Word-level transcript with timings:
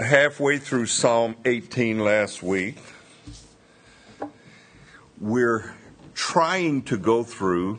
halfway 0.00 0.58
through 0.58 0.86
Psalm 0.86 1.36
18 1.44 2.00
last 2.00 2.42
week. 2.42 2.78
We're 5.20 5.72
trying 6.14 6.82
to 6.82 6.96
go 6.98 7.22
through 7.22 7.78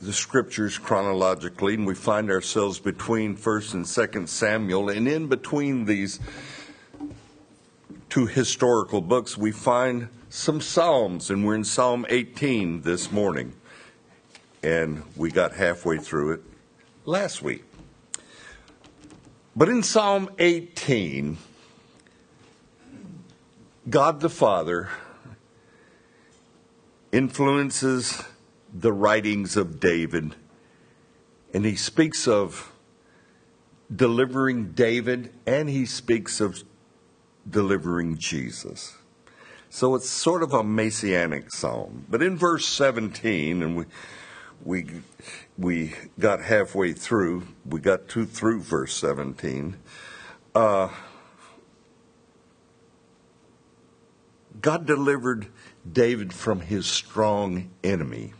the 0.00 0.12
scriptures 0.12 0.78
chronologically, 0.78 1.74
and 1.74 1.86
we 1.86 1.94
find 1.94 2.28
ourselves 2.28 2.80
between 2.80 3.36
1st 3.36 3.74
and 3.74 3.84
2nd 3.84 4.28
Samuel, 4.28 4.88
and 4.88 5.06
in 5.06 5.28
between 5.28 5.84
these 5.84 6.18
two 8.08 8.26
historical 8.26 9.00
books, 9.00 9.38
we 9.38 9.52
find 9.52 10.08
some 10.28 10.60
Psalms, 10.60 11.30
and 11.30 11.46
we're 11.46 11.54
in 11.54 11.62
Psalm 11.62 12.04
18 12.08 12.82
this 12.82 13.12
morning, 13.12 13.52
and 14.60 15.04
we 15.14 15.30
got 15.30 15.52
halfway 15.54 15.98
through 15.98 16.32
it 16.32 16.40
last 17.04 17.42
week. 17.42 17.62
But 19.56 19.68
in 19.68 19.82
Psalm 19.84 20.30
18, 20.38 21.38
God 23.88 24.20
the 24.20 24.28
Father 24.28 24.88
influences 27.12 28.24
the 28.72 28.92
writings 28.92 29.56
of 29.56 29.78
David, 29.78 30.34
and 31.52 31.64
he 31.64 31.76
speaks 31.76 32.26
of 32.26 32.72
delivering 33.94 34.72
David 34.72 35.32
and 35.46 35.68
he 35.68 35.86
speaks 35.86 36.40
of 36.40 36.64
delivering 37.48 38.18
Jesus. 38.18 38.96
So 39.70 39.94
it's 39.94 40.08
sort 40.08 40.42
of 40.42 40.52
a 40.52 40.64
messianic 40.64 41.52
psalm. 41.52 42.06
But 42.08 42.22
in 42.22 42.36
verse 42.36 42.66
17, 42.66 43.62
and 43.62 43.76
we 43.76 43.84
we 44.64 44.86
we 45.58 45.94
got 46.18 46.40
halfway 46.40 46.92
through. 46.92 47.46
We 47.64 47.80
got 47.80 48.08
to 48.08 48.24
through 48.24 48.60
verse 48.60 48.94
17. 48.94 49.76
Uh, 50.54 50.88
God 54.60 54.86
delivered 54.86 55.48
David 55.90 56.32
from 56.32 56.60
his 56.60 56.86
strong 56.86 57.70
enemy. 57.82 58.32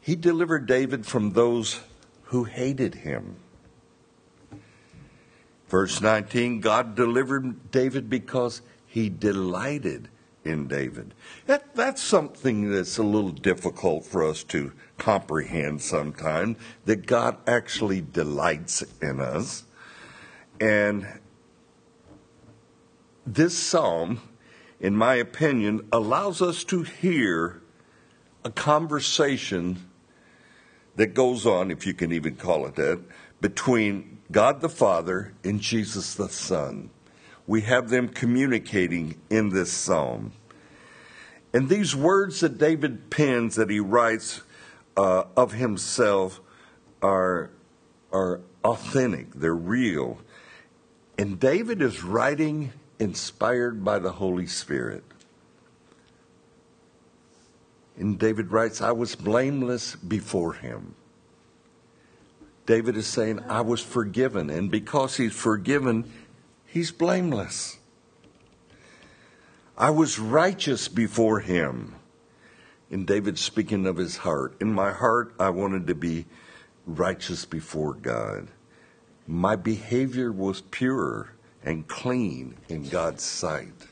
He 0.00 0.14
delivered 0.14 0.66
David 0.66 1.06
from 1.06 1.32
those 1.32 1.80
who 2.24 2.44
hated 2.44 2.96
him. 2.96 3.36
Verse 5.68 6.00
19 6.00 6.60
God 6.60 6.94
delivered 6.94 7.70
David 7.70 8.08
because 8.08 8.62
he 8.86 9.08
delighted 9.08 10.08
in 10.46 10.68
David. 10.68 11.14
That, 11.46 11.74
that's 11.74 12.02
something 12.02 12.70
that's 12.70 12.98
a 12.98 13.02
little 13.02 13.30
difficult 13.30 14.04
for 14.04 14.24
us 14.24 14.42
to 14.44 14.72
comprehend 14.98 15.82
sometimes, 15.82 16.56
that 16.84 17.06
God 17.06 17.36
actually 17.46 18.00
delights 18.00 18.84
in 19.02 19.20
us. 19.20 19.64
And 20.60 21.06
this 23.26 23.58
psalm, 23.58 24.20
in 24.80 24.96
my 24.96 25.16
opinion, 25.16 25.86
allows 25.92 26.40
us 26.40 26.64
to 26.64 26.82
hear 26.82 27.60
a 28.44 28.50
conversation 28.50 29.88
that 30.94 31.14
goes 31.14 31.44
on, 31.44 31.70
if 31.70 31.86
you 31.86 31.92
can 31.92 32.12
even 32.12 32.36
call 32.36 32.66
it 32.66 32.76
that, 32.76 33.00
between 33.40 34.18
God 34.32 34.60
the 34.60 34.68
Father 34.68 35.34
and 35.44 35.60
Jesus 35.60 36.14
the 36.14 36.28
Son 36.28 36.90
we 37.46 37.62
have 37.62 37.90
them 37.90 38.08
communicating 38.08 39.20
in 39.30 39.50
this 39.50 39.72
psalm. 39.72 40.32
And 41.52 41.68
these 41.68 41.94
words 41.94 42.40
that 42.40 42.58
David 42.58 43.10
pens, 43.10 43.54
that 43.54 43.70
he 43.70 43.80
writes 43.80 44.42
uh, 44.96 45.24
of 45.36 45.52
himself, 45.52 46.40
are, 47.00 47.50
are 48.12 48.40
authentic, 48.64 49.32
they're 49.34 49.54
real. 49.54 50.18
And 51.18 51.38
David 51.40 51.80
is 51.80 52.02
writing 52.02 52.72
inspired 52.98 53.84
by 53.84 53.98
the 53.98 54.12
Holy 54.12 54.46
Spirit. 54.46 55.04
And 57.96 58.18
David 58.18 58.52
writes, 58.52 58.82
I 58.82 58.92
was 58.92 59.14
blameless 59.14 59.96
before 59.96 60.52
him. 60.54 60.94
David 62.66 62.96
is 62.96 63.06
saying, 63.06 63.40
I 63.48 63.60
was 63.62 63.80
forgiven. 63.80 64.50
And 64.50 64.70
because 64.70 65.16
he's 65.16 65.32
forgiven, 65.32 66.12
He's 66.76 66.90
blameless. 66.90 67.78
I 69.78 69.88
was 69.88 70.18
righteous 70.18 70.88
before 70.88 71.40
him. 71.40 71.94
And 72.90 73.06
David 73.06 73.38
speaking 73.38 73.86
of 73.86 73.96
his 73.96 74.18
heart. 74.18 74.58
In 74.60 74.74
my 74.74 74.92
heart, 74.92 75.34
I 75.40 75.48
wanted 75.48 75.86
to 75.86 75.94
be 75.94 76.26
righteous 76.84 77.46
before 77.46 77.94
God. 77.94 78.48
My 79.26 79.56
behavior 79.56 80.30
was 80.30 80.60
pure 80.60 81.32
and 81.64 81.88
clean 81.88 82.56
in 82.68 82.90
God's 82.90 83.22
sight. 83.22 83.86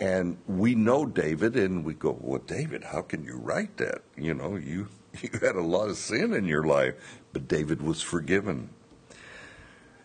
And 0.00 0.38
we 0.48 0.74
know 0.74 1.06
David, 1.06 1.54
and 1.54 1.84
we 1.84 1.94
go, 1.94 2.18
Well, 2.20 2.42
David, 2.44 2.82
how 2.82 3.02
can 3.02 3.22
you 3.22 3.36
write 3.36 3.76
that? 3.76 4.02
You 4.16 4.34
know, 4.34 4.56
you, 4.56 4.88
you 5.22 5.30
had 5.40 5.54
a 5.54 5.62
lot 5.62 5.88
of 5.88 5.96
sin 5.96 6.34
in 6.34 6.46
your 6.46 6.64
life, 6.64 6.94
but 7.32 7.46
David 7.46 7.80
was 7.80 8.02
forgiven. 8.02 8.70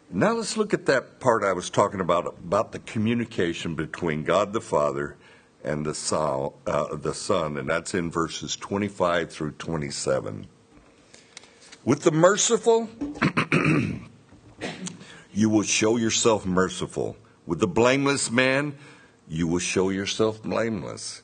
Now 0.09 0.35
let's 0.35 0.55
look 0.55 0.73
at 0.73 0.85
that 0.85 1.19
part 1.19 1.43
I 1.43 1.51
was 1.51 1.69
talking 1.69 1.99
about 1.99 2.27
about 2.27 2.71
the 2.71 2.79
communication 2.79 3.75
between 3.75 4.23
God 4.23 4.53
the 4.53 4.61
Father 4.61 5.17
and 5.65 5.85
the 5.85 5.93
Son, 5.93 6.51
uh, 6.65 6.95
the 6.95 7.13
Son, 7.13 7.57
and 7.57 7.69
that's 7.69 7.93
in 7.93 8.09
verses 8.09 8.55
25 8.55 9.29
through 9.29 9.51
27. 9.51 10.47
With 11.83 12.03
the 12.03 12.11
merciful, 12.11 12.87
you 15.33 15.49
will 15.49 15.63
show 15.63 15.97
yourself 15.97 16.45
merciful. 16.45 17.17
With 17.45 17.59
the 17.59 17.67
blameless 17.67 18.31
man, 18.31 18.77
you 19.27 19.45
will 19.45 19.59
show 19.59 19.89
yourself 19.89 20.41
blameless. 20.41 21.21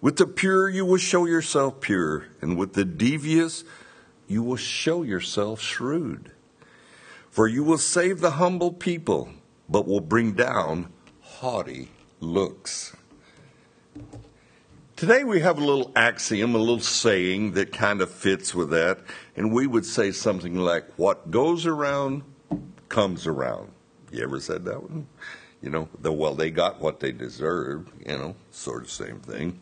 With 0.00 0.16
the 0.16 0.26
pure, 0.26 0.68
you 0.68 0.84
will 0.84 0.98
show 0.98 1.24
yourself 1.24 1.80
pure. 1.80 2.26
And 2.40 2.58
with 2.58 2.72
the 2.72 2.84
devious, 2.84 3.62
you 4.26 4.42
will 4.42 4.56
show 4.56 5.04
yourself 5.04 5.60
shrewd. 5.60 6.32
For 7.34 7.48
you 7.48 7.64
will 7.64 7.78
save 7.78 8.20
the 8.20 8.30
humble 8.30 8.70
people, 8.70 9.28
but 9.68 9.88
will 9.88 9.98
bring 9.98 10.34
down 10.34 10.92
haughty 11.20 11.88
looks. 12.20 12.94
Today 14.94 15.24
we 15.24 15.40
have 15.40 15.58
a 15.58 15.64
little 15.64 15.90
axiom, 15.96 16.54
a 16.54 16.58
little 16.58 16.78
saying 16.78 17.54
that 17.54 17.72
kind 17.72 18.00
of 18.00 18.08
fits 18.08 18.54
with 18.54 18.70
that, 18.70 19.00
and 19.34 19.52
we 19.52 19.66
would 19.66 19.84
say 19.84 20.12
something 20.12 20.54
like, 20.54 20.84
What 20.94 21.32
goes 21.32 21.66
around 21.66 22.22
comes 22.88 23.26
around. 23.26 23.72
You 24.12 24.22
ever 24.22 24.38
said 24.38 24.64
that 24.66 24.88
one? 24.88 25.08
You 25.60 25.70
know, 25.70 25.88
the, 26.00 26.12
well, 26.12 26.36
they 26.36 26.52
got 26.52 26.80
what 26.80 27.00
they 27.00 27.10
deserved, 27.10 27.90
you 28.06 28.16
know, 28.16 28.36
sort 28.52 28.84
of 28.84 28.90
same 28.92 29.18
thing. 29.18 29.58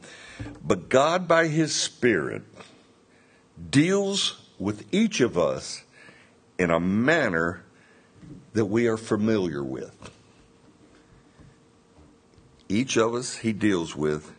But 0.63 0.91
God, 0.91 1.27
by 1.27 1.47
His 1.47 1.75
Spirit, 1.75 2.43
deals 3.71 4.43
with 4.59 4.85
each 4.93 5.23
of 5.23 5.39
us 5.39 5.85
in 6.59 6.71
a 6.71 6.81
manner 6.81 7.65
that 8.53 8.67
we 8.67 8.87
are 8.87 8.97
familiar 8.97 9.63
with. 9.63 10.11
Each 12.69 12.97
of 12.97 13.15
us 13.15 13.37
he 13.37 13.53
deals 13.53 13.97
with 13.97 14.33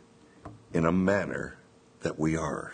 in 0.73 0.85
a 0.85 0.91
manner 0.91 1.57
that 2.01 2.17
we 2.19 2.35
are. 2.35 2.71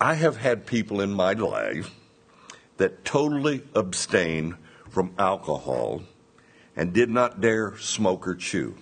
I 0.00 0.14
have 0.14 0.36
had 0.36 0.66
people 0.66 1.00
in 1.00 1.12
my 1.12 1.32
life 1.32 1.90
that 2.76 3.04
totally 3.04 3.62
abstain 3.74 4.56
from 4.88 5.14
alcohol 5.18 6.02
and 6.76 6.92
did 6.92 7.10
not 7.10 7.40
dare 7.40 7.76
smoke 7.78 8.26
or 8.26 8.36
chew. 8.36 8.76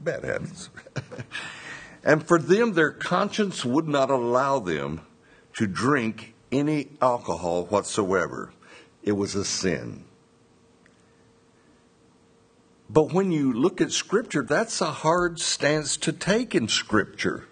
Bad 0.00 0.24
habits. 0.24 0.70
and 2.04 2.24
for 2.24 2.38
them, 2.38 2.74
their 2.74 2.92
conscience 2.92 3.64
would 3.64 3.88
not 3.88 4.10
allow 4.10 4.60
them 4.60 5.00
to 5.54 5.66
drink 5.66 6.34
any 6.50 6.88
alcohol 7.00 7.64
whatsoever. 7.66 8.52
It 9.02 9.12
was 9.12 9.34
a 9.34 9.44
sin. 9.44 10.04
But 12.88 13.12
when 13.12 13.32
you 13.32 13.52
look 13.52 13.80
at 13.80 13.90
Scripture, 13.90 14.42
that's 14.42 14.80
a 14.80 14.90
hard 14.90 15.40
stance 15.40 15.96
to 15.98 16.12
take 16.12 16.54
in 16.54 16.68
Scripture. 16.68 17.48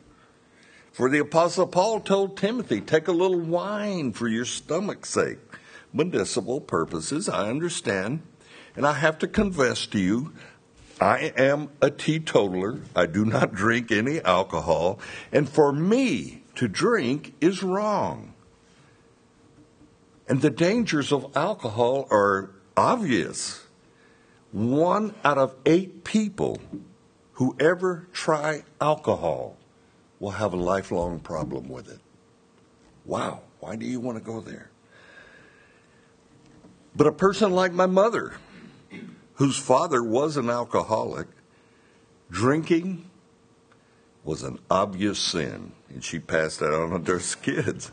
For 0.92 1.08
the 1.08 1.20
Apostle 1.20 1.66
Paul 1.66 2.00
told 2.00 2.36
Timothy, 2.36 2.82
take 2.82 3.08
a 3.08 3.12
little 3.12 3.40
wine 3.40 4.12
for 4.12 4.28
your 4.28 4.44
stomach's 4.44 5.08
sake. 5.08 5.38
Medicinal 5.94 6.60
purposes, 6.60 7.28
I 7.28 7.48
understand. 7.48 8.20
And 8.76 8.86
I 8.86 8.92
have 8.92 9.18
to 9.20 9.28
confess 9.28 9.86
to 9.86 9.98
you, 9.98 10.32
I 11.00 11.32
am 11.36 11.70
a 11.80 11.90
teetotaler. 11.90 12.80
I 12.94 13.06
do 13.06 13.24
not 13.24 13.54
drink 13.54 13.90
any 13.90 14.20
alcohol. 14.20 15.00
And 15.32 15.48
for 15.48 15.72
me 15.72 16.39
to 16.60 16.68
drink 16.68 17.32
is 17.40 17.62
wrong. 17.62 18.34
And 20.28 20.42
the 20.42 20.50
dangers 20.50 21.10
of 21.10 21.34
alcohol 21.34 22.06
are 22.10 22.50
obvious. 22.76 23.64
One 24.52 25.14
out 25.24 25.38
of 25.38 25.54
eight 25.64 26.04
people 26.04 26.60
who 27.32 27.56
ever 27.58 28.08
try 28.12 28.64
alcohol 28.78 29.56
will 30.18 30.32
have 30.32 30.52
a 30.52 30.58
lifelong 30.58 31.20
problem 31.20 31.70
with 31.70 31.88
it. 31.88 32.00
Wow. 33.06 33.40
Why 33.60 33.76
do 33.76 33.86
you 33.86 33.98
want 33.98 34.18
to 34.18 34.22
go 34.22 34.42
there? 34.42 34.70
But 36.94 37.06
a 37.06 37.12
person 37.12 37.52
like 37.52 37.72
my 37.72 37.86
mother, 37.86 38.34
whose 39.36 39.56
father 39.56 40.02
was 40.02 40.36
an 40.36 40.50
alcoholic, 40.50 41.28
drinking 42.30 43.09
was 44.24 44.42
an 44.42 44.58
obvious 44.70 45.18
sin, 45.18 45.72
and 45.88 46.04
she 46.04 46.18
passed 46.18 46.60
that 46.60 46.72
on 46.74 47.04
to 47.04 47.12
her 47.12 47.36
kids. 47.42 47.90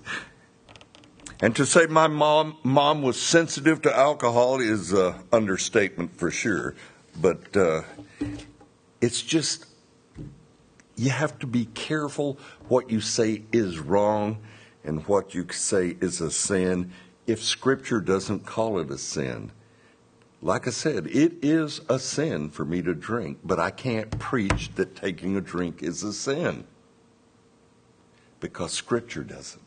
And 1.39 1.55
to 1.55 1.65
say 1.65 1.85
my 1.85 2.07
mom 2.07 2.57
mom 2.63 3.03
was 3.03 3.21
sensitive 3.21 3.81
to 3.83 3.95
alcohol 3.95 4.59
is 4.59 4.91
an 4.91 5.15
understatement 5.31 6.17
for 6.17 6.31
sure, 6.31 6.73
but 7.21 7.55
uh, 7.55 7.81
it's 9.01 9.21
just 9.21 9.67
you 10.95 11.11
have 11.11 11.37
to 11.39 11.47
be 11.47 11.65
careful 11.65 12.39
what 12.67 12.89
you 12.89 12.99
say 12.99 13.43
is 13.51 13.77
wrong 13.77 14.39
and 14.83 15.07
what 15.07 15.35
you 15.35 15.45
say 15.51 15.95
is 16.01 16.21
a 16.21 16.31
sin 16.31 16.91
if 17.27 17.43
Scripture 17.43 18.01
doesn't 18.01 18.45
call 18.45 18.79
it 18.79 18.89
a 18.89 18.97
sin. 18.97 19.51
Like 20.41 20.67
I 20.67 20.71
said, 20.71 21.07
it 21.07 21.33
is 21.41 21.81
a 21.89 21.97
sin 21.97 22.49
for 22.49 22.63
me 22.63 22.81
to 22.83 22.93
drink, 22.93 23.39
but 23.43 23.59
I 23.59 23.71
can't 23.71 24.19
preach 24.19 24.69
that 24.75 24.95
taking 24.95 25.35
a 25.35 25.41
drink 25.41 25.81
is 25.81 26.03
a 26.03 26.13
sin 26.13 26.65
because 28.39 28.71
Scripture 28.71 29.23
doesn't. 29.23 29.63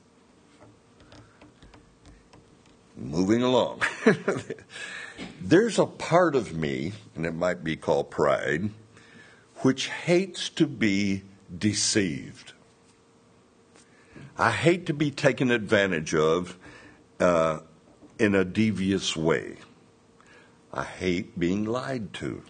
Moving 2.96 3.42
along. 3.42 3.82
There's 5.40 5.78
a 5.78 5.86
part 5.86 6.36
of 6.36 6.54
me, 6.54 6.92
and 7.16 7.26
it 7.26 7.34
might 7.34 7.64
be 7.64 7.74
called 7.74 8.10
pride, 8.10 8.70
which 9.58 9.88
hates 9.88 10.48
to 10.50 10.66
be 10.66 11.22
deceived. 11.56 12.52
I 14.38 14.52
hate 14.52 14.86
to 14.86 14.94
be 14.94 15.10
taken 15.10 15.50
advantage 15.50 16.14
of 16.14 16.56
uh, 17.18 17.60
in 18.18 18.34
a 18.34 18.44
devious 18.44 19.16
way. 19.16 19.56
I 20.72 20.84
hate 20.84 21.38
being 21.38 21.64
lied 21.64 22.12
to. 22.14 22.42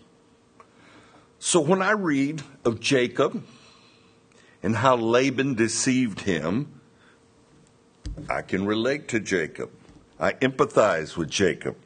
So 1.39 1.61
when 1.61 1.81
I 1.81 1.93
read 1.93 2.43
of 2.65 2.81
Jacob 2.81 3.43
and 4.63 4.77
how 4.77 4.97
Laban 4.97 5.55
deceived 5.55 6.21
him, 6.21 6.81
I 8.29 8.43
can 8.43 8.67
relate 8.67 9.09
to 9.09 9.21
Jacob. 9.21 9.71
I 10.19 10.33
empathize 10.35 11.17
with 11.17 11.31
Jacob. 11.31 11.77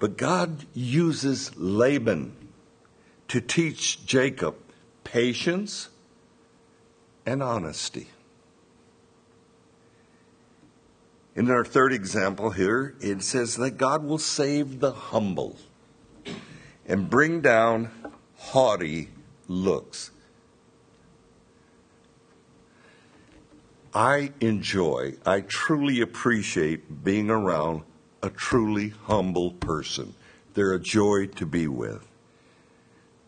But 0.00 0.16
God 0.16 0.64
uses 0.74 1.56
Laban 1.56 2.34
to 3.28 3.40
teach 3.40 4.04
Jacob 4.04 4.56
patience 5.04 5.88
and 7.24 7.42
honesty. 7.42 8.08
In 11.38 11.52
our 11.52 11.64
third 11.64 11.92
example 11.92 12.50
here, 12.50 12.96
it 13.00 13.22
says 13.22 13.54
that 13.58 13.78
God 13.78 14.02
will 14.02 14.18
save 14.18 14.80
the 14.80 14.90
humble 14.90 15.56
and 16.84 17.08
bring 17.08 17.42
down 17.42 17.92
haughty 18.36 19.10
looks. 19.46 20.10
I 23.94 24.32
enjoy, 24.40 25.14
I 25.24 25.42
truly 25.42 26.00
appreciate 26.00 27.04
being 27.04 27.30
around 27.30 27.82
a 28.20 28.30
truly 28.30 28.88
humble 29.04 29.52
person. 29.52 30.14
They're 30.54 30.72
a 30.72 30.80
joy 30.80 31.26
to 31.36 31.46
be 31.46 31.68
with. 31.68 32.04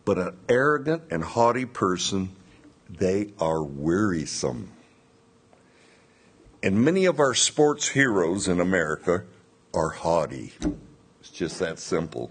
But 0.03 0.17
an 0.17 0.37
arrogant 0.49 1.03
and 1.11 1.23
haughty 1.23 1.65
person, 1.65 2.35
they 2.89 3.31
are 3.39 3.63
wearisome. 3.63 4.69
And 6.63 6.83
many 6.85 7.05
of 7.05 7.19
our 7.19 7.33
sports 7.33 7.89
heroes 7.89 8.47
in 8.47 8.59
America 8.59 9.23
are 9.73 9.89
haughty. 9.89 10.53
It's 11.19 11.31
just 11.31 11.57
that 11.59 11.79
simple. 11.79 12.29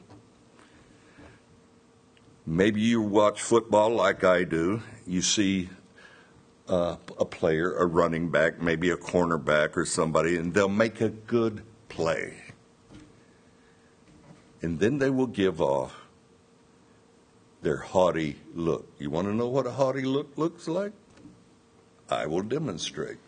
Maybe 2.46 2.80
you 2.80 3.00
watch 3.00 3.42
football 3.42 3.90
like 3.90 4.22
I 4.22 4.44
do. 4.44 4.82
You 5.06 5.22
see 5.22 5.68
uh, 6.68 6.96
a 7.18 7.24
player, 7.24 7.74
a 7.74 7.86
running 7.86 8.30
back, 8.30 8.62
maybe 8.62 8.90
a 8.90 8.96
cornerback 8.96 9.76
or 9.76 9.84
somebody, 9.84 10.36
and 10.36 10.54
they'll 10.54 10.68
make 10.68 11.00
a 11.00 11.08
good 11.08 11.62
play. 11.88 12.34
And 14.62 14.78
then 14.78 14.98
they 14.98 15.10
will 15.10 15.26
give 15.26 15.60
off 15.60 15.96
their 17.62 17.78
haughty 17.78 18.36
look. 18.54 18.88
You 18.98 19.10
want 19.10 19.26
to 19.26 19.34
know 19.34 19.48
what 19.48 19.66
a 19.66 19.72
haughty 19.72 20.02
look 20.02 20.38
looks 20.38 20.68
like? 20.68 20.92
I 22.08 22.26
will 22.26 22.42
demonstrate. 22.42 23.18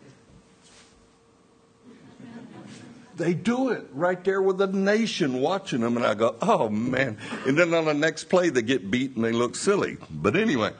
They 3.23 3.33
do 3.33 3.69
it 3.69 3.87
right 3.93 4.21
there 4.21 4.41
with 4.41 4.57
the 4.57 4.67
nation 4.67 5.39
watching 5.39 5.79
them, 5.79 5.95
and 5.95 6.05
I 6.05 6.13
go, 6.13 6.35
oh 6.41 6.67
man. 6.67 7.17
And 7.47 7.57
then 7.57 7.73
on 7.73 7.85
the 7.85 7.93
next 7.93 8.25
play, 8.25 8.49
they 8.49 8.61
get 8.61 8.91
beat 8.91 9.15
and 9.15 9.23
they 9.23 9.31
look 9.31 9.55
silly. 9.55 9.95
But 10.11 10.35
anyway, 10.35 10.73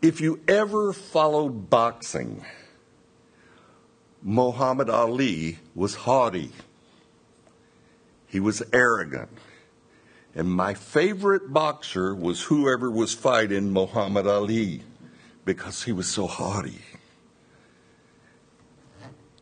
if 0.00 0.20
you 0.20 0.38
ever 0.46 0.92
followed 0.92 1.70
boxing, 1.70 2.44
Muhammad 4.22 4.88
Ali 4.88 5.58
was 5.74 5.96
haughty, 5.96 6.52
he 8.28 8.38
was 8.38 8.62
arrogant. 8.72 9.30
And 10.36 10.48
my 10.48 10.74
favorite 10.74 11.52
boxer 11.52 12.14
was 12.14 12.42
whoever 12.42 12.88
was 12.88 13.12
fighting 13.12 13.72
Muhammad 13.72 14.28
Ali 14.28 14.84
because 15.44 15.82
he 15.82 15.90
was 15.90 16.06
so 16.06 16.28
haughty. 16.28 16.78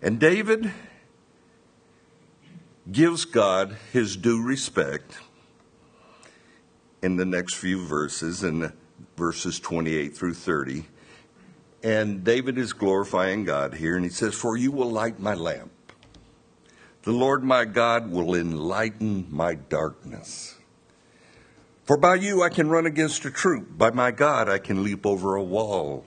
And 0.01 0.19
David, 0.19 0.73
gives 2.91 3.25
God 3.25 3.77
his 3.93 4.17
due 4.17 4.43
respect 4.43 5.19
in 7.03 7.17
the 7.17 7.25
next 7.25 7.55
few 7.55 7.87
verses, 7.87 8.43
in 8.43 8.73
verses 9.17 9.61
28 9.61 10.17
through 10.17 10.35
30. 10.35 10.85
And 11.83 12.25
David 12.25 12.59
is 12.59 12.73
glorifying 12.73 13.45
God 13.45 13.75
here, 13.75 13.95
and 13.95 14.05
he 14.05 14.11
says, 14.11 14.35
For 14.35 14.57
you 14.57 14.73
will 14.73 14.91
light 14.91 15.21
my 15.21 15.35
lamp. 15.35 15.71
The 17.03 17.13
Lord 17.13 17.45
my 17.45 17.65
God 17.65 18.11
will 18.11 18.35
enlighten 18.35 19.27
my 19.31 19.55
darkness. 19.55 20.57
For 21.85 21.97
by 21.97 22.17
you 22.17 22.43
I 22.43 22.49
can 22.49 22.69
run 22.69 22.85
against 22.85 23.25
a 23.25 23.31
troop. 23.31 23.79
By 23.79 23.91
my 23.91 24.11
God 24.11 24.49
I 24.49 24.59
can 24.59 24.83
leap 24.83 25.07
over 25.07 25.37
a 25.37 25.43
wall. 25.43 26.05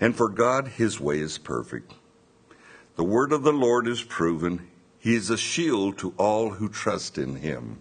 And 0.00 0.16
for 0.16 0.28
God 0.28 0.68
his 0.68 0.98
way 0.98 1.18
is 1.18 1.36
perfect. 1.36 1.92
The 2.96 3.04
word 3.04 3.32
of 3.32 3.42
the 3.42 3.52
Lord 3.52 3.86
is 3.86 4.02
proven. 4.02 4.69
He 5.00 5.14
is 5.14 5.30
a 5.30 5.38
shield 5.38 5.96
to 5.98 6.12
all 6.18 6.50
who 6.50 6.68
trust 6.68 7.16
in 7.16 7.36
him. 7.36 7.78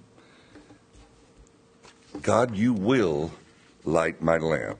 God, 2.22 2.56
you 2.56 2.74
will 2.74 3.32
light 3.84 4.22
my 4.22 4.38
lamp. 4.38 4.80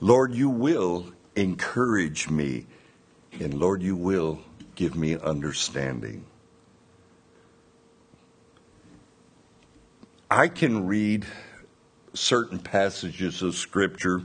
Lord, 0.00 0.34
you 0.34 0.48
will 0.48 1.06
encourage 1.34 2.30
me. 2.30 2.66
And 3.40 3.54
Lord, 3.54 3.82
you 3.82 3.96
will 3.96 4.40
give 4.76 4.94
me 4.94 5.16
understanding. 5.16 6.24
I 10.30 10.48
can 10.48 10.86
read 10.86 11.26
certain 12.14 12.60
passages 12.60 13.42
of 13.42 13.56
Scripture 13.56 14.22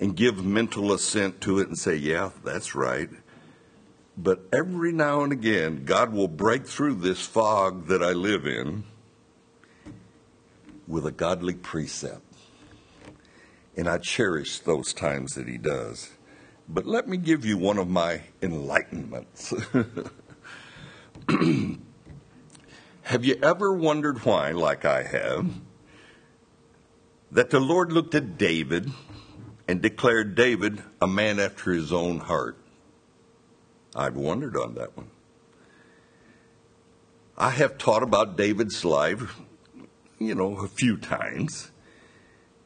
and 0.00 0.16
give 0.16 0.44
mental 0.44 0.92
assent 0.92 1.40
to 1.42 1.58
it 1.58 1.68
and 1.68 1.78
say, 1.78 1.96
yeah, 1.96 2.30
that's 2.42 2.74
right. 2.74 3.10
But 4.16 4.46
every 4.52 4.92
now 4.92 5.22
and 5.22 5.32
again, 5.32 5.84
God 5.84 6.12
will 6.12 6.28
break 6.28 6.66
through 6.66 6.96
this 6.96 7.26
fog 7.26 7.86
that 7.86 8.02
I 8.02 8.12
live 8.12 8.46
in 8.46 8.84
with 10.86 11.06
a 11.06 11.12
godly 11.12 11.54
precept. 11.54 12.22
And 13.74 13.88
I 13.88 13.98
cherish 13.98 14.58
those 14.58 14.92
times 14.92 15.34
that 15.34 15.48
He 15.48 15.56
does. 15.56 16.10
But 16.68 16.86
let 16.86 17.08
me 17.08 17.16
give 17.16 17.44
you 17.44 17.56
one 17.56 17.78
of 17.78 17.88
my 17.88 18.22
enlightenments. 18.42 19.52
have 23.02 23.24
you 23.24 23.38
ever 23.42 23.72
wondered 23.72 24.24
why, 24.24 24.50
like 24.52 24.84
I 24.84 25.02
have, 25.04 25.50
that 27.30 27.48
the 27.50 27.60
Lord 27.60 27.92
looked 27.92 28.14
at 28.14 28.36
David 28.36 28.90
and 29.66 29.80
declared 29.80 30.34
David 30.34 30.82
a 31.00 31.06
man 31.06 31.40
after 31.40 31.72
his 31.72 31.92
own 31.92 32.18
heart? 32.18 32.61
I've 33.94 34.16
wondered 34.16 34.56
on 34.56 34.74
that 34.74 34.96
one. 34.96 35.10
I 37.36 37.50
have 37.50 37.78
taught 37.78 38.02
about 38.02 38.36
David's 38.36 38.84
life, 38.84 39.36
you 40.18 40.34
know, 40.34 40.56
a 40.58 40.68
few 40.68 40.96
times. 40.96 41.70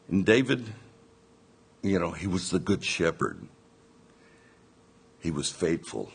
And 0.08 0.24
David, 0.24 0.72
you 1.82 1.98
know, 1.98 2.12
he 2.12 2.26
was 2.26 2.50
the 2.50 2.58
good 2.58 2.84
shepherd. 2.84 3.46
He 5.20 5.30
was 5.30 5.50
faithful. 5.50 6.12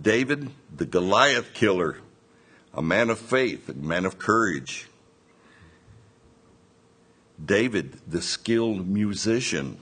David, 0.00 0.50
the 0.74 0.86
Goliath 0.86 1.54
killer, 1.54 1.98
a 2.72 2.82
man 2.82 3.10
of 3.10 3.18
faith, 3.18 3.68
a 3.68 3.74
man 3.74 4.04
of 4.04 4.18
courage. 4.18 4.88
David, 7.42 8.00
the 8.06 8.22
skilled 8.22 8.88
musician, 8.88 9.80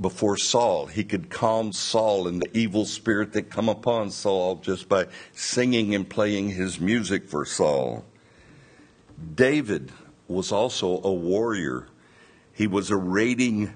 before 0.00 0.36
Saul. 0.36 0.86
He 0.86 1.04
could 1.04 1.30
calm 1.30 1.72
Saul 1.72 2.28
and 2.28 2.40
the 2.40 2.56
evil 2.56 2.84
spirit 2.84 3.32
that 3.32 3.50
come 3.50 3.68
upon 3.68 4.10
Saul 4.10 4.56
just 4.56 4.88
by 4.88 5.06
singing 5.32 5.94
and 5.94 6.08
playing 6.08 6.50
his 6.50 6.80
music 6.80 7.28
for 7.28 7.44
Saul. 7.44 8.04
David 9.34 9.90
was 10.28 10.52
also 10.52 11.00
a 11.02 11.12
warrior. 11.12 11.88
He 12.52 12.66
was 12.66 12.90
a 12.90 12.96
raiding 12.96 13.74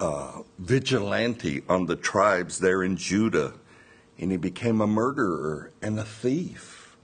uh, 0.00 0.42
vigilante 0.58 1.62
on 1.68 1.86
the 1.86 1.96
tribes 1.96 2.58
there 2.58 2.82
in 2.82 2.96
Judah, 2.96 3.54
and 4.18 4.30
he 4.30 4.36
became 4.36 4.80
a 4.80 4.86
murderer 4.86 5.70
and 5.80 5.98
a 5.98 6.04
thief. 6.04 6.96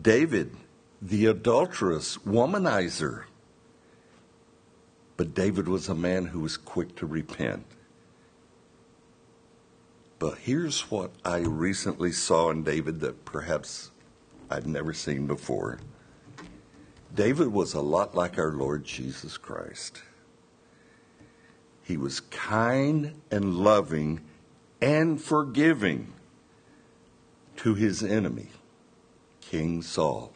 David, 0.00 0.56
the 1.00 1.26
adulterous 1.26 2.18
womanizer, 2.18 3.24
but 5.22 5.34
David 5.34 5.68
was 5.68 5.88
a 5.88 5.94
man 5.94 6.26
who 6.26 6.40
was 6.40 6.56
quick 6.56 6.96
to 6.96 7.06
repent. 7.06 7.64
But 10.18 10.38
here's 10.38 10.90
what 10.90 11.12
I 11.24 11.38
recently 11.46 12.10
saw 12.10 12.50
in 12.50 12.64
David 12.64 12.98
that 13.02 13.24
perhaps 13.24 13.92
I'd 14.50 14.66
never 14.66 14.92
seen 14.92 15.28
before. 15.28 15.78
David 17.14 17.52
was 17.52 17.72
a 17.72 17.80
lot 17.80 18.16
like 18.16 18.36
our 18.36 18.50
Lord 18.50 18.82
Jesus 18.82 19.36
Christ. 19.36 20.02
He 21.84 21.96
was 21.96 22.18
kind 22.18 23.14
and 23.30 23.58
loving 23.58 24.22
and 24.80 25.22
forgiving 25.22 26.14
to 27.58 27.74
his 27.74 28.02
enemy, 28.02 28.48
King 29.40 29.82
Saul. 29.82 30.32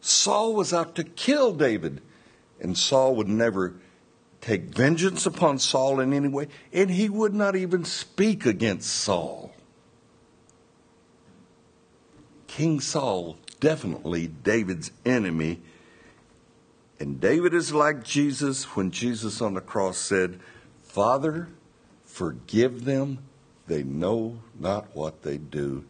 Saul 0.00 0.54
was 0.54 0.72
out 0.72 0.94
to 0.94 1.02
kill 1.02 1.52
David 1.52 2.02
and 2.60 2.76
Saul 2.76 3.14
would 3.16 3.28
never 3.28 3.74
take 4.40 4.64
vengeance 4.64 5.26
upon 5.26 5.58
Saul 5.58 6.00
in 6.00 6.12
any 6.12 6.28
way, 6.28 6.48
and 6.72 6.90
he 6.90 7.08
would 7.08 7.34
not 7.34 7.56
even 7.56 7.84
speak 7.84 8.46
against 8.46 8.88
Saul. 8.88 9.52
King 12.46 12.80
Saul, 12.80 13.36
definitely 13.60 14.26
David's 14.26 14.90
enemy. 15.04 15.60
And 17.00 17.20
David 17.20 17.54
is 17.54 17.72
like 17.72 18.02
Jesus 18.02 18.74
when 18.74 18.90
Jesus 18.90 19.40
on 19.40 19.54
the 19.54 19.60
cross 19.60 19.98
said, 19.98 20.40
Father, 20.82 21.48
forgive 22.04 22.84
them. 22.84 23.18
They 23.68 23.82
know 23.82 24.40
not 24.58 24.96
what 24.96 25.22
they 25.22 25.36
do. 25.36 25.84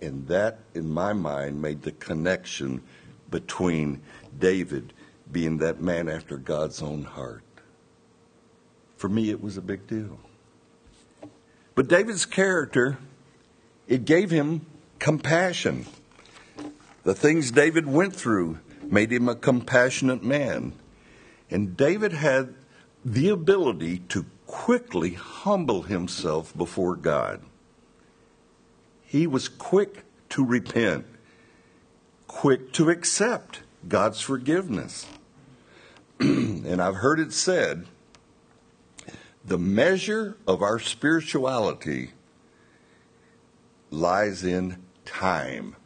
And 0.00 0.26
that, 0.28 0.60
in 0.74 0.88
my 0.88 1.12
mind, 1.12 1.60
made 1.60 1.82
the 1.82 1.92
connection 1.92 2.82
between 3.30 4.00
David 4.38 4.94
being 5.32 5.58
that 5.58 5.80
man 5.80 6.08
after 6.08 6.36
God's 6.36 6.82
own 6.82 7.04
heart. 7.04 7.44
For 8.96 9.08
me, 9.08 9.30
it 9.30 9.42
was 9.42 9.56
a 9.56 9.62
big 9.62 9.86
deal. 9.86 10.18
But 11.74 11.88
David's 11.88 12.26
character, 12.26 12.98
it 13.88 14.04
gave 14.04 14.30
him 14.30 14.66
compassion. 14.98 15.86
The 17.04 17.14
things 17.14 17.50
David 17.50 17.86
went 17.86 18.14
through 18.14 18.58
made 18.82 19.12
him 19.12 19.28
a 19.28 19.34
compassionate 19.34 20.22
man. 20.22 20.72
And 21.50 21.76
David 21.76 22.12
had 22.12 22.54
the 23.04 23.28
ability 23.28 24.00
to 24.10 24.26
quickly 24.46 25.14
humble 25.14 25.82
himself 25.82 26.56
before 26.56 26.96
God. 26.96 27.40
He 29.04 29.26
was 29.26 29.48
quick 29.48 30.04
to 30.30 30.44
repent, 30.44 31.06
quick 32.26 32.72
to 32.74 32.90
accept 32.90 33.60
God's 33.88 34.20
forgiveness. 34.20 35.06
and 36.66 36.80
I've 36.80 36.96
heard 36.96 37.20
it 37.20 37.32
said 37.32 37.86
the 39.44 39.58
measure 39.58 40.36
of 40.46 40.62
our 40.62 40.78
spirituality 40.78 42.10
lies 43.90 44.44
in 44.44 44.82
time. 45.04 45.76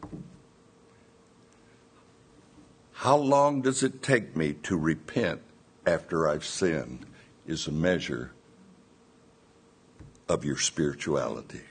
How 2.92 3.16
long 3.16 3.62
does 3.62 3.82
it 3.82 4.02
take 4.02 4.36
me 4.36 4.54
to 4.64 4.76
repent 4.76 5.40
after 5.86 6.28
I've 6.28 6.44
sinned 6.44 7.06
is 7.46 7.66
a 7.66 7.72
measure 7.72 8.32
of 10.28 10.44
your 10.44 10.56
spirituality. 10.56 11.62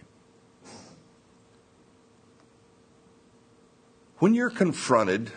When 4.20 4.34
you're 4.34 4.50
confronted 4.50 5.32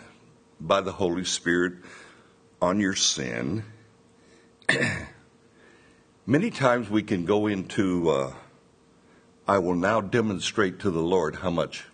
by 0.61 0.81
the 0.81 0.93
Holy 0.93 1.25
Spirit 1.25 1.75
on 2.67 2.81
your 2.81 2.97
sin. 2.97 3.63
Many 6.27 6.51
times 6.51 6.91
we 6.91 7.05
can 7.05 7.25
go 7.25 7.47
into, 7.47 8.11
uh, 8.11 8.35
I 9.47 9.59
will 9.59 9.77
now 9.77 10.01
demonstrate 10.01 10.81
to 10.81 10.91
the 10.91 11.01
Lord 11.01 11.37
how 11.37 11.51
much 11.51 11.85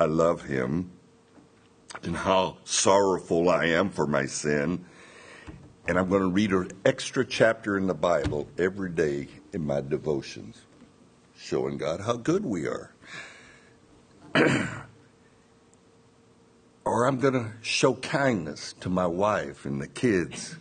I 0.00 0.06
love 0.06 0.42
Him 0.42 0.90
and 2.02 2.16
how 2.16 2.56
sorrowful 2.64 3.48
I 3.48 3.66
am 3.66 3.90
for 3.90 4.08
my 4.08 4.26
sin. 4.26 4.84
And 5.86 5.96
I'm 5.96 6.08
going 6.08 6.22
to 6.22 6.28
read 6.28 6.50
an 6.50 6.72
extra 6.84 7.24
chapter 7.24 7.78
in 7.78 7.86
the 7.86 7.94
Bible 7.94 8.48
every 8.58 8.90
day 8.90 9.28
in 9.52 9.64
my 9.64 9.80
devotions, 9.80 10.62
showing 11.36 11.78
God 11.78 12.00
how 12.00 12.16
good 12.16 12.44
we 12.44 12.66
are. 12.66 12.92
or 16.88 17.06
I'm 17.06 17.18
going 17.18 17.34
to 17.34 17.52
show 17.60 17.94
kindness 17.94 18.72
to 18.80 18.88
my 18.88 19.06
wife 19.06 19.66
and 19.66 19.80
the 19.80 19.86
kids. 19.86 20.56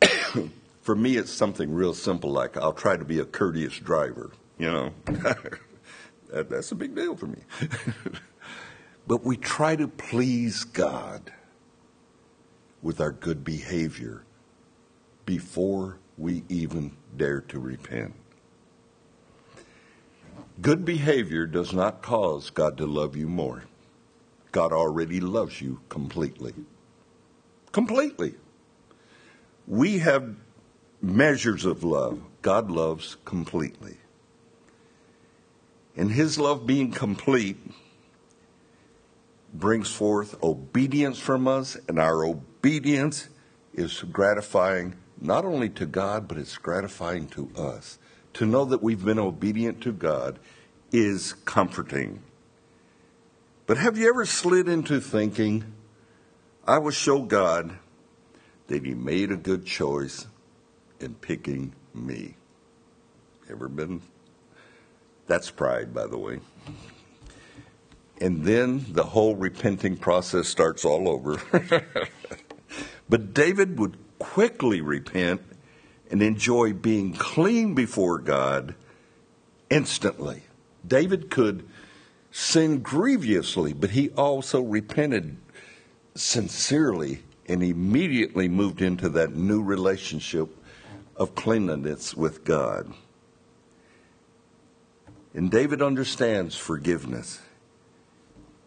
For 0.82 0.94
me, 0.94 1.16
it's 1.16 1.32
something 1.32 1.72
real 1.72 1.92
simple 1.92 2.30
like 2.30 2.56
I'll 2.56 2.72
try 2.72 2.96
to 2.96 3.04
be 3.04 3.18
a 3.18 3.24
courteous 3.24 3.78
driver, 3.78 4.30
you 4.58 4.70
know. 4.70 4.92
that, 5.04 6.48
that's 6.48 6.72
a 6.72 6.74
big 6.74 6.94
deal 6.94 7.16
for 7.16 7.26
me. 7.26 7.40
but 9.06 9.22
we 9.22 9.36
try 9.36 9.76
to 9.76 9.86
please 9.86 10.64
God 10.64 11.32
with 12.82 13.00
our 13.00 13.12
good 13.12 13.44
behavior 13.44 14.24
before 15.26 15.98
we 16.16 16.44
even 16.48 16.96
dare 17.16 17.42
to 17.42 17.58
repent. 17.60 18.14
Good 20.60 20.84
behavior 20.84 21.46
does 21.46 21.72
not 21.72 22.02
cause 22.02 22.50
God 22.50 22.78
to 22.78 22.86
love 22.86 23.16
you 23.16 23.28
more. 23.28 23.64
God 24.52 24.72
already 24.72 25.20
loves 25.20 25.60
you 25.60 25.80
completely. 25.88 26.54
Completely. 27.72 28.34
We 29.66 29.98
have 29.98 30.36
measures 31.00 31.64
of 31.64 31.84
love. 31.84 32.20
God 32.42 32.70
loves 32.70 33.16
completely. 33.24 33.96
And 35.96 36.12
His 36.12 36.38
love 36.38 36.66
being 36.66 36.90
complete 36.90 37.58
brings 39.52 39.90
forth 39.90 40.40
obedience 40.42 41.18
from 41.18 41.48
us, 41.48 41.76
and 41.88 41.98
our 41.98 42.24
obedience 42.24 43.28
is 43.74 44.02
gratifying 44.02 44.94
not 45.20 45.44
only 45.44 45.68
to 45.68 45.86
God, 45.86 46.26
but 46.28 46.38
it's 46.38 46.56
gratifying 46.56 47.26
to 47.28 47.50
us. 47.56 47.98
To 48.34 48.46
know 48.46 48.64
that 48.64 48.82
we've 48.82 49.04
been 49.04 49.18
obedient 49.18 49.80
to 49.82 49.92
God 49.92 50.38
is 50.92 51.32
comforting. 51.44 52.22
But 53.70 53.78
have 53.78 53.96
you 53.96 54.08
ever 54.08 54.26
slid 54.26 54.68
into 54.68 55.00
thinking, 55.00 55.62
I 56.66 56.78
will 56.78 56.90
show 56.90 57.22
God 57.22 57.78
that 58.66 58.84
He 58.84 58.94
made 58.94 59.30
a 59.30 59.36
good 59.36 59.64
choice 59.64 60.26
in 60.98 61.14
picking 61.14 61.72
me? 61.94 62.34
Ever 63.48 63.68
been? 63.68 64.02
That's 65.28 65.52
pride, 65.52 65.94
by 65.94 66.08
the 66.08 66.18
way. 66.18 66.40
And 68.20 68.42
then 68.42 68.86
the 68.88 69.04
whole 69.04 69.36
repenting 69.36 69.96
process 69.96 70.48
starts 70.48 70.84
all 70.84 71.08
over. 71.08 71.40
but 73.08 73.32
David 73.32 73.78
would 73.78 73.96
quickly 74.18 74.80
repent 74.80 75.42
and 76.10 76.24
enjoy 76.24 76.72
being 76.72 77.12
clean 77.12 77.76
before 77.76 78.18
God 78.18 78.74
instantly. 79.70 80.42
David 80.84 81.30
could 81.30 81.68
sinned 82.30 82.82
grievously, 82.82 83.72
but 83.72 83.90
he 83.90 84.10
also 84.10 84.62
repented 84.62 85.36
sincerely 86.14 87.22
and 87.46 87.62
immediately 87.62 88.48
moved 88.48 88.80
into 88.80 89.08
that 89.08 89.34
new 89.34 89.62
relationship 89.62 90.48
of 91.16 91.34
cleanliness 91.34 92.14
with 92.14 92.44
God. 92.44 92.92
And 95.34 95.50
David 95.50 95.82
understands 95.82 96.56
forgiveness. 96.56 97.40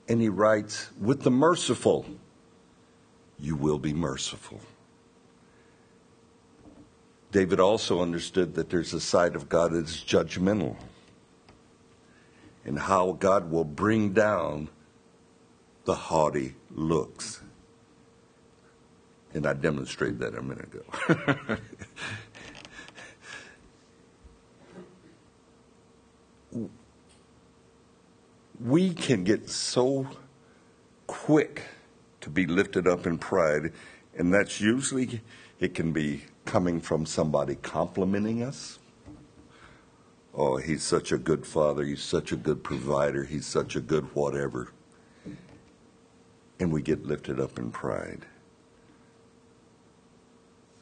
And 0.07 0.21
he 0.21 0.29
writes, 0.29 0.89
With 0.99 1.23
the 1.23 1.31
merciful, 1.31 2.05
you 3.39 3.55
will 3.55 3.79
be 3.79 3.93
merciful. 3.93 4.59
David 7.31 7.59
also 7.59 8.01
understood 8.01 8.53
that 8.55 8.69
there's 8.69 8.93
a 8.93 8.99
side 8.99 9.35
of 9.35 9.49
God 9.49 9.71
that 9.71 9.85
is 9.85 10.03
judgmental 10.05 10.75
and 12.65 12.79
how 12.79 13.13
God 13.13 13.51
will 13.51 13.65
bring 13.65 14.13
down 14.13 14.69
the 15.85 15.95
haughty 15.95 16.55
looks. 16.71 17.41
And 19.33 19.45
I 19.45 19.53
demonstrated 19.53 20.19
that 20.19 20.35
a 20.35 20.41
minute 20.41 20.65
ago. 20.65 20.83
we 28.63 28.93
can 28.93 29.23
get 29.23 29.49
so 29.49 30.07
quick 31.07 31.63
to 32.21 32.29
be 32.29 32.45
lifted 32.45 32.87
up 32.87 33.05
in 33.05 33.17
pride, 33.17 33.73
and 34.15 34.33
that's 34.33 34.61
usually, 34.61 35.21
it 35.59 35.73
can 35.73 35.91
be 35.91 36.23
coming 36.45 36.79
from 36.79 37.05
somebody 37.05 37.55
complimenting 37.55 38.43
us. 38.43 38.79
Oh, 40.35 40.57
he's 40.57 40.81
such 40.81 41.11
a 41.11 41.17
good 41.17 41.45
father, 41.45 41.83
he's 41.83 42.01
such 42.01 42.31
a 42.31 42.35
good 42.35 42.63
provider, 42.63 43.23
he's 43.23 43.45
such 43.45 43.75
a 43.75 43.79
good 43.79 44.15
whatever. 44.15 44.69
And 46.59 46.71
we 46.71 46.81
get 46.81 47.05
lifted 47.05 47.39
up 47.39 47.59
in 47.59 47.69
pride. 47.71 48.25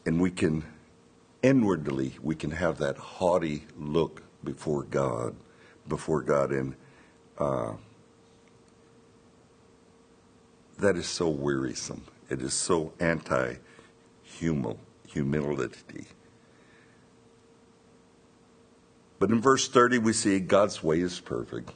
And 0.05 0.22
we 0.22 0.31
can, 0.31 0.63
inwardly, 1.43 2.15
we 2.22 2.36
can 2.36 2.51
have 2.51 2.77
that 2.77 2.98
haughty 2.98 3.65
look 3.77 4.24
before 4.43 4.84
God, 4.84 5.36
before 5.88 6.22
God, 6.22 6.51
and 6.51 6.75
uh, 7.38 7.74
that 10.79 10.96
is 10.96 11.08
so 11.08 11.27
wearisome. 11.29 12.03
It 12.29 12.41
is 12.41 12.53
so 12.53 12.93
anti 13.00 13.55
humility. 14.24 16.08
But 19.22 19.30
in 19.30 19.40
verse 19.40 19.68
30, 19.68 20.00
we 20.00 20.13
see 20.13 20.40
God's 20.40 20.82
way 20.82 21.00
is 21.00 21.20
perfect. 21.20 21.70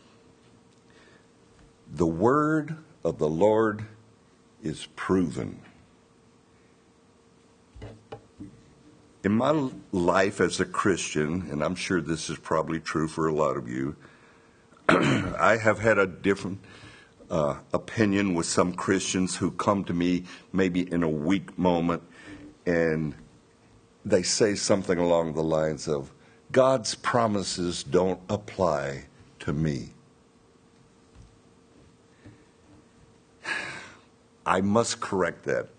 The 1.94 2.08
word 2.08 2.76
of 3.04 3.20
the 3.20 3.30
Lord 3.30 3.86
is 4.64 4.88
proven. 4.96 5.60
In 9.24 9.34
my 9.34 9.70
life 9.92 10.42
as 10.42 10.60
a 10.60 10.66
Christian, 10.66 11.48
and 11.52 11.64
I'm 11.64 11.76
sure 11.76 12.02
this 12.02 12.32
is 12.32 12.40
probably 12.40 12.80
true 12.80 13.08
for 13.08 13.28
a 13.28 13.34
lot 13.34 13.58
of 13.58 13.70
you, 13.70 13.96
I 14.90 15.58
have 15.62 15.78
had 15.78 16.00
a 16.00 16.08
different 16.08 16.62
uh, 17.30 17.60
opinion 17.72 18.34
with 18.34 18.48
some 18.48 18.74
Christians 18.74 19.36
who 19.36 19.52
come 19.52 19.84
to 19.84 19.94
me 19.94 20.24
maybe 20.52 20.92
in 20.92 21.04
a 21.04 21.10
weak 21.10 21.60
moment 21.60 22.02
and 22.66 23.14
they 24.04 24.24
say 24.24 24.56
something 24.56 24.98
along 24.98 25.34
the 25.34 25.44
lines 25.44 25.88
of, 25.88 26.12
God's 26.52 26.96
promises 26.96 27.84
don't 27.84 28.20
apply 28.30 29.06
to 29.40 29.54
me. 29.54 29.90
I 34.46 34.62
must 34.62 35.00
correct 35.00 35.46
that 35.46 35.70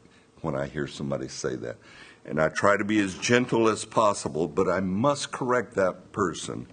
when 0.40 0.56
I 0.56 0.66
hear 0.66 0.86
somebody 0.86 1.28
say 1.28 1.54
that. 1.56 1.76
And 2.24 2.40
I 2.40 2.48
try 2.48 2.76
to 2.76 2.84
be 2.84 2.98
as 2.98 3.14
gentle 3.14 3.68
as 3.68 3.84
possible, 3.84 4.48
but 4.48 4.68
I 4.68 4.80
must 4.80 5.30
correct 5.30 5.74
that 5.74 6.10
person. 6.10 6.66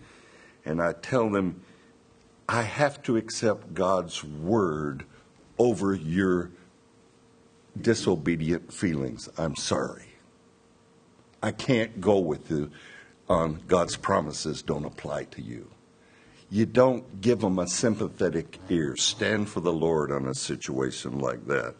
And 0.66 0.82
I 0.82 0.94
tell 0.94 1.30
them, 1.30 1.62
I 2.50 2.64
have 2.64 3.04
to 3.04 3.18
accept 3.18 3.74
God's 3.74 4.24
word 4.24 5.06
over 5.60 5.94
your 5.94 6.50
disobedient 7.80 8.74
feelings. 8.74 9.30
I'm 9.38 9.56
sorry. 9.56 10.08
I 11.42 11.52
can't 11.52 12.02
go 12.02 12.18
with 12.20 12.50
you 12.50 12.72
on 13.34 13.60
God's 13.68 13.98
promises 13.98 14.62
don't 14.62 14.86
apply 14.86 15.26
to 15.26 15.42
you. 15.42 15.70
You 16.50 16.68
don't 16.68 17.20
give 17.20 17.40
them 17.40 17.58
a 17.58 17.68
sympathetic 17.68 18.60
ear. 18.70 18.96
Stand 18.96 19.50
for 19.50 19.60
the 19.60 19.74
Lord 19.74 20.12
on 20.12 20.28
a 20.28 20.36
situation 20.36 21.18
like 21.18 21.48
that. 21.48 21.74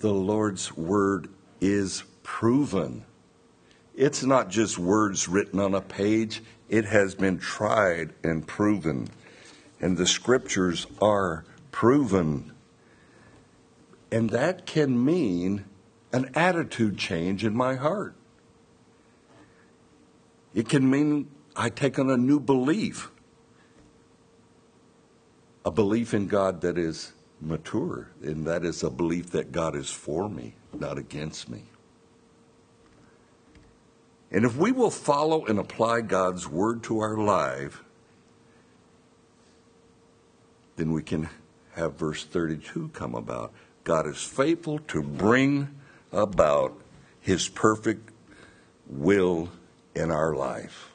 The 0.00 0.12
Lord's 0.12 0.76
word 0.76 1.28
is 1.60 2.02
proven. 2.24 3.04
It's 3.94 4.24
not 4.24 4.50
just 4.50 4.78
words 4.78 5.28
written 5.28 5.60
on 5.60 5.74
a 5.74 5.80
page, 5.80 6.42
it 6.68 6.84
has 6.84 7.14
been 7.14 7.38
tried 7.38 8.12
and 8.24 8.46
proven. 8.46 9.08
And 9.80 9.96
the 9.96 10.06
scriptures 10.06 10.86
are 11.00 11.44
proven. 11.70 12.52
And 14.10 14.30
that 14.30 14.66
can 14.66 15.04
mean 15.04 15.64
an 16.12 16.32
attitude 16.34 16.98
change 16.98 17.44
in 17.44 17.56
my 17.56 17.76
heart. 17.76 18.17
It 20.54 20.68
can 20.68 20.88
mean 20.88 21.30
I 21.54 21.68
take 21.70 21.98
on 21.98 22.10
a 22.10 22.16
new 22.16 22.40
belief, 22.40 23.10
a 25.64 25.70
belief 25.70 26.14
in 26.14 26.26
God 26.26 26.60
that 26.62 26.78
is 26.78 27.12
mature, 27.40 28.08
and 28.22 28.46
that 28.46 28.64
is 28.64 28.82
a 28.82 28.90
belief 28.90 29.30
that 29.30 29.52
God 29.52 29.76
is 29.76 29.90
for 29.90 30.28
me, 30.28 30.54
not 30.72 30.98
against 30.98 31.48
me. 31.48 31.64
And 34.30 34.44
if 34.44 34.56
we 34.56 34.72
will 34.72 34.90
follow 34.90 35.46
and 35.46 35.58
apply 35.58 36.02
God's 36.02 36.48
word 36.48 36.82
to 36.84 37.00
our 37.00 37.16
life, 37.16 37.82
then 40.76 40.92
we 40.92 41.02
can 41.02 41.28
have 41.72 41.94
verse 41.94 42.24
32 42.24 42.90
come 42.92 43.14
about. 43.14 43.52
God 43.84 44.06
is 44.06 44.22
faithful 44.22 44.80
to 44.88 45.02
bring 45.02 45.74
about 46.12 46.78
his 47.20 47.48
perfect 47.48 48.10
will 48.86 49.48
in 49.94 50.10
our 50.10 50.34
life. 50.34 50.92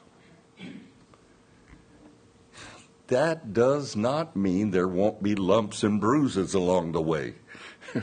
That 3.08 3.52
does 3.52 3.94
not 3.94 4.34
mean 4.34 4.70
there 4.70 4.88
won't 4.88 5.22
be 5.22 5.34
lumps 5.34 5.82
and 5.82 6.00
bruises 6.00 6.54
along 6.54 6.92
the 6.92 7.02
way. 7.02 7.34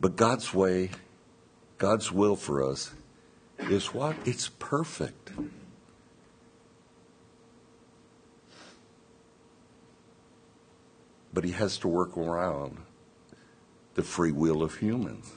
but 0.00 0.16
God's 0.16 0.52
way 0.52 0.90
God's 1.78 2.10
will 2.10 2.36
for 2.36 2.64
us 2.64 2.92
is 3.58 3.92
what? 3.92 4.16
It's 4.24 4.48
perfect. 4.48 5.30
But 11.32 11.44
He 11.44 11.52
has 11.52 11.76
to 11.78 11.88
work 11.88 12.16
around 12.16 12.78
the 13.94 14.02
free 14.02 14.32
will 14.32 14.62
of 14.62 14.76
humans. 14.76 15.30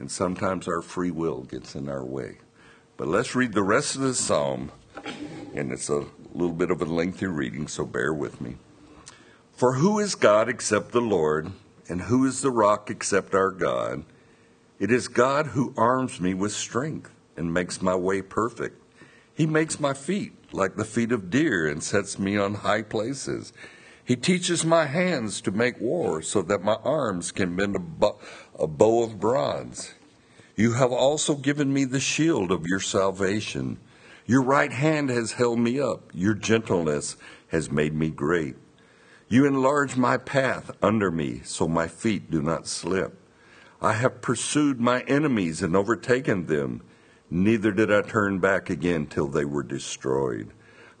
And 0.00 0.10
sometimes 0.10 0.66
our 0.66 0.80
free 0.80 1.10
will 1.10 1.42
gets 1.42 1.74
in 1.74 1.88
our 1.88 2.04
way. 2.04 2.38
But 2.96 3.06
let's 3.06 3.34
read 3.34 3.52
the 3.52 3.62
rest 3.62 3.94
of 3.94 4.00
the 4.00 4.14
psalm, 4.14 4.72
and 5.54 5.70
it's 5.70 5.88
a 5.88 6.06
little 6.32 6.54
bit 6.54 6.70
of 6.70 6.80
a 6.80 6.86
lengthy 6.86 7.26
reading, 7.26 7.68
so 7.68 7.84
bear 7.84 8.12
with 8.12 8.40
me. 8.40 8.56
For 9.52 9.74
who 9.74 9.98
is 9.98 10.14
God 10.14 10.48
except 10.48 10.92
the 10.92 11.02
Lord, 11.02 11.52
and 11.86 12.02
who 12.02 12.24
is 12.24 12.40
the 12.40 12.50
rock 12.50 12.90
except 12.90 13.34
our 13.34 13.50
God? 13.50 14.04
It 14.78 14.90
is 14.90 15.06
God 15.06 15.48
who 15.48 15.74
arms 15.76 16.18
me 16.18 16.32
with 16.32 16.52
strength 16.52 17.12
and 17.36 17.52
makes 17.52 17.82
my 17.82 17.94
way 17.94 18.22
perfect. 18.22 18.82
He 19.34 19.46
makes 19.46 19.78
my 19.78 19.92
feet 19.92 20.32
like 20.52 20.76
the 20.76 20.84
feet 20.84 21.12
of 21.12 21.30
deer 21.30 21.66
and 21.66 21.82
sets 21.82 22.18
me 22.18 22.38
on 22.38 22.54
high 22.54 22.82
places. 22.82 23.52
He 24.04 24.16
teaches 24.16 24.64
my 24.64 24.86
hands 24.86 25.40
to 25.42 25.50
make 25.50 25.80
war 25.80 26.22
so 26.22 26.42
that 26.42 26.64
my 26.64 26.76
arms 26.84 27.32
can 27.32 27.56
bend 27.56 27.76
a, 27.76 27.78
bow, 28.66 29.02
of 29.02 29.20
bronze. 29.20 29.94
You 30.56 30.72
have 30.72 30.92
also 30.92 31.36
given 31.36 31.72
me 31.72 31.84
the 31.84 32.00
shield 32.00 32.50
of 32.50 32.66
your 32.66 32.80
salvation. 32.80 33.78
Your 34.26 34.42
right 34.42 34.72
hand 34.72 35.10
has 35.10 35.32
held 35.32 35.58
me 35.58 35.80
up. 35.80 36.10
Your 36.12 36.34
gentleness 36.34 37.16
has 37.48 37.70
made 37.70 37.94
me 37.94 38.10
great. 38.10 38.56
You 39.28 39.46
enlarge 39.46 39.96
my 39.96 40.16
path 40.16 40.70
under 40.82 41.10
me 41.10 41.42
so 41.44 41.68
my 41.68 41.86
feet 41.86 42.30
do 42.30 42.42
not 42.42 42.66
slip. 42.66 43.16
I 43.80 43.92
have 43.94 44.20
pursued 44.20 44.80
my 44.80 45.02
enemies 45.02 45.62
and 45.62 45.74
overtaken 45.76 46.46
them. 46.46 46.82
Neither 47.30 47.70
did 47.70 47.92
I 47.92 48.02
turn 48.02 48.40
back 48.40 48.68
again 48.68 49.06
till 49.06 49.28
they 49.28 49.44
were 49.44 49.62
destroyed. 49.62 50.50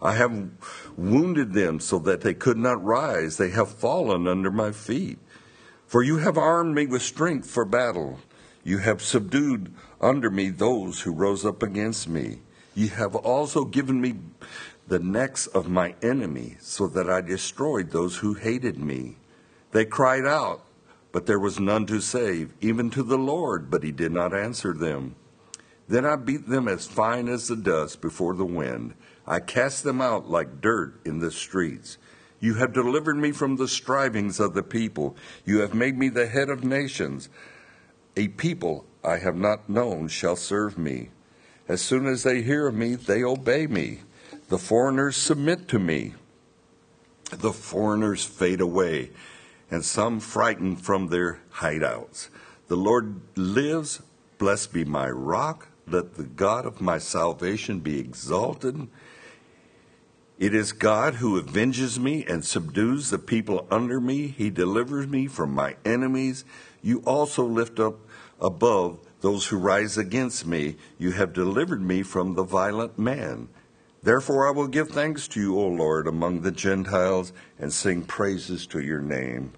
I 0.02 0.14
have 0.14 0.50
wounded 0.96 1.52
them 1.52 1.80
so 1.80 1.98
that 2.00 2.22
they 2.22 2.34
could 2.34 2.56
not 2.56 2.84
rise. 2.84 3.36
They 3.36 3.50
have 3.50 3.70
fallen 3.70 4.26
under 4.26 4.50
my 4.50 4.72
feet. 4.72 5.18
For 5.86 6.02
you 6.02 6.18
have 6.18 6.38
armed 6.38 6.74
me 6.74 6.86
with 6.86 7.02
strength 7.02 7.50
for 7.50 7.64
battle. 7.64 8.18
You 8.64 8.78
have 8.78 9.02
subdued 9.02 9.72
under 10.00 10.30
me 10.30 10.50
those 10.50 11.00
who 11.00 11.12
rose 11.12 11.44
up 11.44 11.62
against 11.62 12.08
me. 12.08 12.40
You 12.74 12.88
have 12.88 13.16
also 13.16 13.64
given 13.64 14.00
me 14.00 14.14
the 14.86 14.98
necks 14.98 15.46
of 15.48 15.68
my 15.68 15.94
enemy 16.02 16.56
so 16.60 16.86
that 16.88 17.10
I 17.10 17.20
destroyed 17.20 17.90
those 17.90 18.16
who 18.16 18.34
hated 18.34 18.78
me. 18.78 19.16
They 19.72 19.84
cried 19.84 20.24
out 20.24 20.62
but 21.12 21.26
there 21.26 21.40
was 21.40 21.58
none 21.58 21.86
to 21.86 22.00
save, 22.00 22.54
even 22.60 22.90
to 22.90 23.02
the 23.02 23.18
Lord, 23.18 23.70
but 23.70 23.82
he 23.82 23.92
did 23.92 24.12
not 24.12 24.34
answer 24.34 24.72
them. 24.72 25.16
Then 25.88 26.06
I 26.06 26.16
beat 26.16 26.48
them 26.48 26.68
as 26.68 26.86
fine 26.86 27.28
as 27.28 27.48
the 27.48 27.56
dust 27.56 28.00
before 28.00 28.34
the 28.34 28.44
wind. 28.44 28.94
I 29.30 29.38
cast 29.38 29.84
them 29.84 30.00
out 30.00 30.28
like 30.28 30.60
dirt 30.60 31.00
in 31.04 31.20
the 31.20 31.30
streets. 31.30 31.98
You 32.40 32.54
have 32.54 32.72
delivered 32.72 33.16
me 33.16 33.30
from 33.30 33.54
the 33.54 33.68
strivings 33.68 34.40
of 34.40 34.54
the 34.54 34.64
people. 34.64 35.14
You 35.44 35.60
have 35.60 35.72
made 35.72 35.96
me 35.96 36.08
the 36.08 36.26
head 36.26 36.48
of 36.48 36.64
nations. 36.64 37.28
A 38.16 38.26
people 38.26 38.86
I 39.04 39.18
have 39.18 39.36
not 39.36 39.68
known 39.68 40.08
shall 40.08 40.34
serve 40.34 40.76
me. 40.76 41.10
As 41.68 41.80
soon 41.80 42.06
as 42.06 42.24
they 42.24 42.42
hear 42.42 42.66
of 42.66 42.74
me, 42.74 42.96
they 42.96 43.22
obey 43.22 43.68
me. 43.68 44.00
The 44.48 44.58
foreigners 44.58 45.16
submit 45.16 45.68
to 45.68 45.78
me. 45.78 46.14
The 47.30 47.52
foreigners 47.52 48.24
fade 48.24 48.60
away 48.60 49.12
and 49.70 49.84
some 49.84 50.18
frightened 50.18 50.80
from 50.80 51.06
their 51.06 51.38
hideouts. 51.52 52.30
The 52.66 52.76
Lord 52.76 53.20
lives. 53.36 54.02
Blessed 54.38 54.72
be 54.72 54.84
my 54.84 55.08
rock. 55.08 55.68
Let 55.86 56.14
the 56.14 56.24
God 56.24 56.66
of 56.66 56.80
my 56.80 56.98
salvation 56.98 57.78
be 57.78 58.00
exalted. 58.00 58.88
It 60.40 60.54
is 60.54 60.72
God 60.72 61.16
who 61.16 61.38
avenges 61.38 62.00
me 62.00 62.24
and 62.24 62.42
subdues 62.42 63.10
the 63.10 63.18
people 63.18 63.66
under 63.70 64.00
me. 64.00 64.28
He 64.28 64.48
delivers 64.48 65.06
me 65.06 65.26
from 65.26 65.52
my 65.52 65.76
enemies. 65.84 66.46
You 66.80 67.02
also 67.04 67.44
lift 67.44 67.78
up 67.78 67.98
above 68.40 69.00
those 69.20 69.48
who 69.48 69.58
rise 69.58 69.98
against 69.98 70.46
me. 70.46 70.76
You 70.96 71.10
have 71.10 71.34
delivered 71.34 71.82
me 71.82 72.02
from 72.02 72.36
the 72.36 72.42
violent 72.42 72.98
man. 72.98 73.50
Therefore, 74.02 74.48
I 74.48 74.52
will 74.52 74.66
give 74.66 74.88
thanks 74.88 75.28
to 75.28 75.40
you, 75.40 75.60
O 75.60 75.68
Lord, 75.68 76.06
among 76.06 76.40
the 76.40 76.52
Gentiles, 76.52 77.34
and 77.58 77.70
sing 77.70 78.00
praises 78.04 78.66
to 78.68 78.80
your 78.80 79.02
name. 79.02 79.52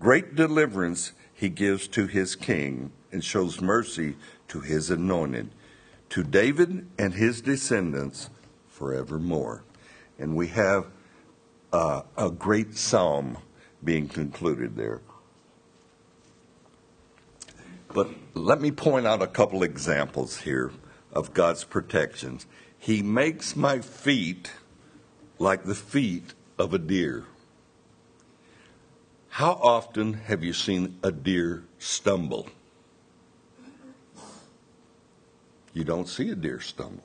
Great 0.00 0.34
deliverance 0.34 1.12
he 1.32 1.48
gives 1.48 1.86
to 1.86 2.08
his 2.08 2.34
king, 2.34 2.90
and 3.12 3.22
shows 3.22 3.60
mercy 3.60 4.16
to 4.48 4.58
his 4.58 4.90
anointed, 4.90 5.50
to 6.08 6.24
David 6.24 6.88
and 6.98 7.14
his 7.14 7.40
descendants 7.40 8.28
forevermore. 8.66 9.62
And 10.18 10.36
we 10.36 10.48
have 10.48 10.86
uh, 11.72 12.02
a 12.16 12.30
great 12.30 12.76
psalm 12.76 13.38
being 13.82 14.08
concluded 14.08 14.76
there. 14.76 15.00
But 17.92 18.08
let 18.34 18.60
me 18.60 18.70
point 18.70 19.06
out 19.06 19.22
a 19.22 19.26
couple 19.26 19.62
examples 19.62 20.40
here 20.40 20.72
of 21.12 21.32
God's 21.32 21.64
protections. 21.64 22.46
He 22.78 23.02
makes 23.02 23.54
my 23.54 23.78
feet 23.80 24.50
like 25.38 25.64
the 25.64 25.74
feet 25.74 26.34
of 26.58 26.74
a 26.74 26.78
deer. 26.78 27.24
How 29.28 29.52
often 29.52 30.14
have 30.14 30.44
you 30.44 30.52
seen 30.52 30.98
a 31.02 31.10
deer 31.10 31.64
stumble? 31.78 32.48
You 35.72 35.82
don't 35.82 36.08
see 36.08 36.30
a 36.30 36.36
deer 36.36 36.60
stumble. 36.60 37.02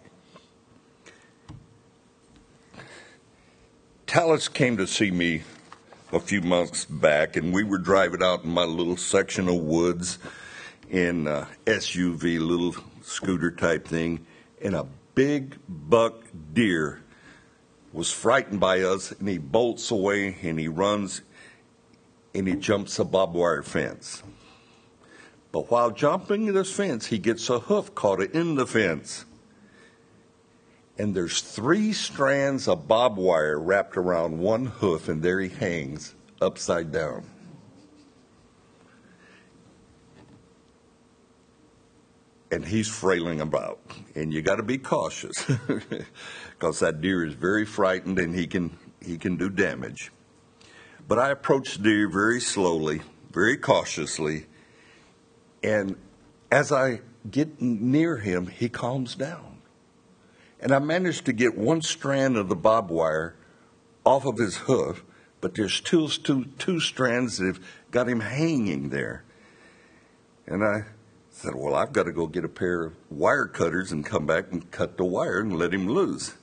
Tallis 4.10 4.48
came 4.52 4.76
to 4.78 4.88
see 4.88 5.12
me 5.12 5.44
a 6.12 6.20
few 6.20 6.42
months 6.42 6.84
back, 6.84 7.36
and 7.36 7.54
we 7.54 7.64
were 7.64 7.78
driving 7.78 8.24
out 8.24 8.44
in 8.44 8.50
my 8.50 8.64
little 8.64 8.98
section 8.98 9.48
of 9.48 9.54
woods 9.54 10.18
in 10.90 11.28
uh, 11.28 11.46
a 11.68 11.70
SUV, 11.70 12.40
little 12.40 12.74
scooter 13.04 13.52
type 13.52 13.88
thing, 13.88 14.26
and 14.64 14.74
a 14.74 14.88
big 15.14 15.58
buck 15.70 16.24
deer 16.54 17.04
was 17.94 18.12
frightened 18.12 18.60
by 18.60 18.82
us, 18.82 19.12
and 19.12 19.30
he 19.30 19.38
bolts 19.38 19.92
away 19.92 20.36
and 20.42 20.60
he 20.60 20.68
runs 20.68 21.22
and 22.34 22.48
he 22.48 22.56
jumps 22.56 22.98
a 22.98 23.06
barbed 23.06 23.36
wire 23.36 23.62
fence. 23.62 24.24
But 25.52 25.70
while 25.70 25.92
jumping 25.92 26.52
this 26.52 26.72
fence, 26.72 27.06
he 27.06 27.20
gets 27.20 27.48
a 27.48 27.60
hoof 27.60 27.94
caught 27.94 28.22
in 28.22 28.56
the 28.56 28.66
fence. 28.66 29.26
And 31.00 31.16
there's 31.16 31.42
three 31.42 31.94
strands 31.94 32.68
of 32.68 32.88
barbed 32.88 33.18
wire 33.18 33.58
wrapped 33.58 33.98
around 33.98 34.38
one 34.38 34.66
hoof, 34.66 35.08
and 35.08 35.24
there 35.24 35.40
he 35.40 35.50
hangs 35.50 36.14
upside 36.42 36.92
down. 36.92 37.26
and 42.52 42.66
he's 42.66 42.88
frailing 42.88 43.42
about. 43.42 43.80
And 44.16 44.34
you 44.34 44.42
got 44.42 44.56
to 44.56 44.64
be 44.64 44.78
cautious 44.78 45.46
because 46.52 46.80
that 46.80 47.02
deer 47.02 47.26
is 47.26 47.34
very 47.34 47.66
frightened 47.66 48.20
and 48.20 48.34
he 48.36 48.48
can 48.48 48.78
he 49.02 49.18
can 49.18 49.38
do 49.38 49.50
damage. 49.50 50.12
But 51.08 51.20
I 51.20 51.30
approach 51.30 51.78
the 51.78 51.84
deer 51.84 52.10
very 52.10 52.42
slowly, 52.42 53.02
very 53.32 53.58
cautiously, 53.58 54.48
and 55.64 55.96
as 56.52 56.72
I 56.72 57.02
get 57.30 57.62
near 57.62 58.18
him, 58.18 58.48
he 58.48 58.70
calms 58.70 59.16
down. 59.16 59.49
And 60.60 60.72
I 60.72 60.80
managed 60.80 61.26
to 61.26 61.34
get 61.34 61.58
one 61.58 61.82
strand 61.82 62.38
of 62.38 62.50
the 62.50 62.56
barbed 62.56 62.90
wire 62.90 63.36
off 64.06 64.26
of 64.26 64.38
his 64.38 64.58
hoof, 64.58 65.04
but 65.42 65.56
there's 65.56 65.80
two, 65.80 66.08
two, 66.10 66.46
two 66.58 66.80
strands 66.80 67.38
that 67.38 67.48
have 67.48 67.60
got 67.92 68.10
him 68.10 68.20
hanging 68.20 68.90
there. 68.90 69.24
And 70.46 70.64
I 70.64 70.86
said, 71.30 71.56
Well, 71.56 71.76
I've 71.76 71.94
got 71.94 72.04
to 72.04 72.12
go 72.12 72.28
get 72.28 72.44
a 72.44 72.50
pair 72.50 72.84
of 72.84 72.94
wire 73.10 73.48
cutters 73.48 73.92
and 73.92 74.06
come 74.06 74.26
back 74.26 74.52
and 74.52 74.70
cut 74.72 74.98
the 74.98 75.06
wire 75.06 75.40
and 75.40 75.58
let 75.58 75.74
him 75.74 75.88
loose. 75.88 76.34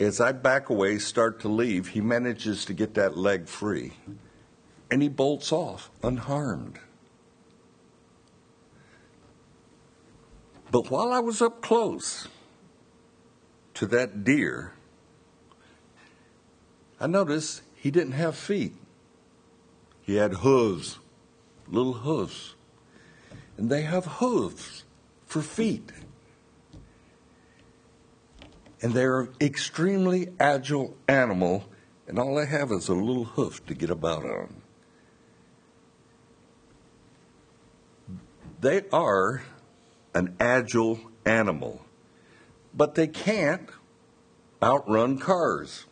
As 0.00 0.20
I 0.20 0.32
back 0.32 0.70
away, 0.70 0.98
start 0.98 1.40
to 1.40 1.48
leave, 1.48 1.88
he 1.88 2.00
manages 2.00 2.64
to 2.66 2.72
get 2.72 2.94
that 2.94 3.16
leg 3.16 3.48
free 3.48 3.94
and 4.90 5.02
he 5.02 5.08
bolts 5.08 5.52
off 5.52 5.90
unharmed. 6.02 6.78
But 10.70 10.90
while 10.90 11.12
I 11.12 11.20
was 11.20 11.40
up 11.40 11.62
close 11.62 12.28
to 13.74 13.86
that 13.86 14.24
deer, 14.24 14.72
I 17.00 17.06
noticed 17.06 17.62
he 17.74 17.90
didn't 17.90 18.12
have 18.12 18.36
feet. 18.36 18.74
He 20.02 20.16
had 20.16 20.34
hooves 20.34 20.98
little 21.70 21.94
hooves. 21.94 22.54
And 23.56 23.70
they 23.70 23.82
have 23.82 24.04
hooves 24.04 24.84
for 25.26 25.42
feet. 25.42 25.92
And 28.80 28.94
they're 28.94 29.20
an 29.20 29.34
extremely 29.40 30.28
agile 30.38 30.96
animal, 31.08 31.64
and 32.06 32.18
all 32.18 32.36
they 32.36 32.46
have 32.46 32.70
is 32.70 32.88
a 32.88 32.94
little 32.94 33.24
hoof 33.24 33.64
to 33.66 33.74
get 33.74 33.90
about 33.90 34.24
on. 34.24 34.62
They 38.60 38.82
are 38.92 39.42
an 40.18 40.34
agile 40.40 40.98
animal, 41.24 41.80
but 42.74 42.96
they 42.96 43.06
can't 43.06 43.70
outrun 44.60 45.16
cars. 45.16 45.86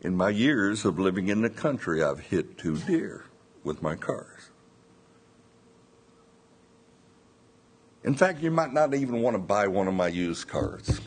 In 0.00 0.14
my 0.14 0.30
years 0.30 0.84
of 0.84 0.96
living 0.96 1.26
in 1.26 1.42
the 1.42 1.50
country, 1.50 2.04
I've 2.04 2.20
hit 2.20 2.56
two 2.56 2.76
deer 2.78 3.24
with 3.64 3.82
my 3.82 3.96
cars. 3.96 4.50
In 8.04 8.14
fact, 8.14 8.40
you 8.40 8.52
might 8.52 8.72
not 8.72 8.94
even 8.94 9.20
want 9.20 9.34
to 9.34 9.42
buy 9.42 9.66
one 9.66 9.88
of 9.88 9.94
my 9.94 10.06
used 10.06 10.46
cars. 10.46 11.00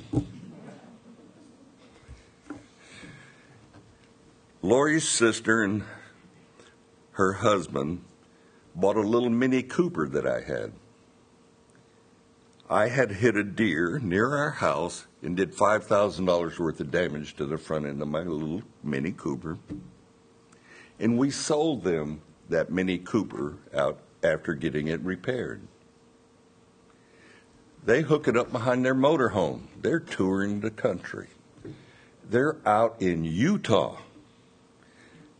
Lori's 4.61 5.07
sister 5.07 5.63
and 5.63 5.83
her 7.11 7.31
husband 7.31 8.03
bought 8.75 8.97
a 8.97 9.01
little 9.01 9.29
Mini 9.29 9.63
Cooper 9.63 10.09
that 10.09 10.27
I 10.27 10.41
had. 10.41 10.73
I 12.69 12.89
had 12.89 13.11
hit 13.11 13.37
a 13.37 13.45
deer 13.45 13.97
near 13.99 14.35
our 14.35 14.49
house 14.49 15.07
and 15.21 15.37
did 15.37 15.55
$5,000 15.55 16.59
worth 16.59 16.79
of 16.81 16.91
damage 16.91 17.35
to 17.37 17.45
the 17.45 17.57
front 17.57 17.85
end 17.85 18.01
of 18.01 18.09
my 18.09 18.23
little 18.23 18.61
Mini 18.83 19.13
Cooper. 19.13 19.57
And 20.99 21.17
we 21.17 21.31
sold 21.31 21.85
them 21.85 22.21
that 22.49 22.69
Mini 22.69 22.97
Cooper 22.97 23.57
out 23.73 23.99
after 24.21 24.53
getting 24.53 24.87
it 24.87 24.99
repaired. 25.01 25.61
They 27.85 28.01
hook 28.01 28.27
it 28.27 28.35
up 28.35 28.51
behind 28.51 28.83
their 28.83 28.95
motorhome. 28.95 29.67
They're 29.81 30.01
touring 30.01 30.59
the 30.59 30.71
country. 30.71 31.29
They're 32.29 32.57
out 32.65 33.01
in 33.01 33.23
Utah. 33.23 33.97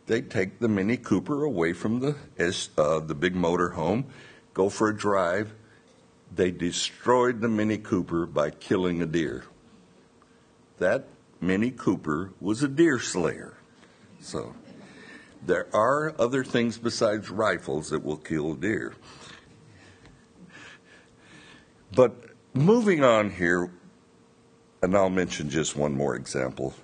They 0.06 0.22
take 0.22 0.60
the 0.60 0.70
Mini 0.70 0.96
Cooper 0.96 1.44
away 1.44 1.74
from 1.74 2.00
the 2.00 2.16
uh, 2.78 3.00
the 3.02 3.16
big 3.16 3.36
motorhome, 3.36 4.06
go 4.54 4.70
for 4.70 4.88
a 4.88 4.96
drive. 4.96 5.54
They 6.38 6.52
destroyed 6.52 7.42
the 7.42 7.48
Mini 7.48 7.80
Cooper 7.80 8.28
by 8.28 8.52
killing 8.52 9.02
a 9.02 9.08
deer. 9.08 9.46
That 10.78 11.08
Mini 11.42 11.72
Cooper 11.72 12.32
was 12.40 12.62
a 12.62 12.68
deer 12.68 13.00
slayer. 13.00 13.58
So 14.22 14.54
there 15.44 15.66
are 15.74 16.14
other 16.20 16.44
things 16.44 16.78
besides 16.78 17.32
rifles 17.32 17.90
that 17.90 18.04
will 18.04 18.18
kill 18.18 18.54
deer. 18.54 18.94
But 21.96 22.16
moving 22.54 23.04
on 23.04 23.32
here, 23.32 23.72
and 24.84 24.96
I'll 24.96 25.10
mention 25.10 25.50
just 25.50 25.76
one 25.76 25.96
more 25.96 26.16
example, 26.16 26.76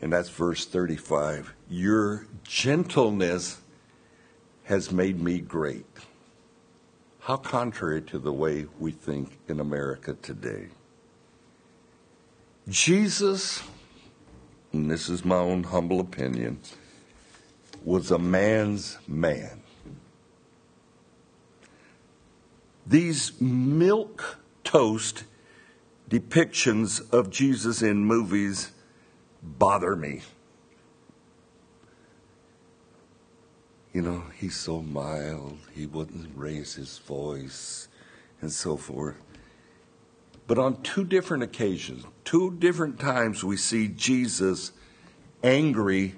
and 0.00 0.12
that's 0.12 0.28
verse 0.28 0.66
35. 0.66 1.54
Your 1.70 2.26
gentleness 2.42 3.60
has 4.64 4.90
made 4.90 5.20
me 5.20 5.38
great. 5.38 5.86
How 7.22 7.36
contrary 7.36 8.02
to 8.02 8.18
the 8.18 8.32
way 8.32 8.66
we 8.80 8.90
think 8.90 9.38
in 9.46 9.60
America 9.60 10.14
today. 10.22 10.66
Jesus, 12.68 13.62
and 14.72 14.90
this 14.90 15.08
is 15.08 15.24
my 15.24 15.36
own 15.36 15.62
humble 15.62 16.00
opinion, 16.00 16.58
was 17.84 18.10
a 18.10 18.18
man's 18.18 18.98
man. 19.06 19.62
These 22.88 23.40
milk 23.40 24.38
toast 24.64 25.22
depictions 26.10 27.08
of 27.12 27.30
Jesus 27.30 27.82
in 27.82 28.04
movies 28.04 28.72
bother 29.40 29.94
me. 29.94 30.22
You 33.92 34.02
know, 34.02 34.24
he's 34.38 34.56
so 34.56 34.82
mild, 34.82 35.58
he 35.74 35.86
wouldn't 35.86 36.30
raise 36.36 36.74
his 36.74 36.98
voice, 36.98 37.88
and 38.40 38.50
so 38.50 38.76
forth. 38.76 39.16
But 40.46 40.58
on 40.58 40.82
two 40.82 41.04
different 41.04 41.42
occasions, 41.42 42.04
two 42.24 42.52
different 42.52 42.98
times, 42.98 43.44
we 43.44 43.56
see 43.56 43.88
Jesus 43.88 44.72
angry 45.42 46.14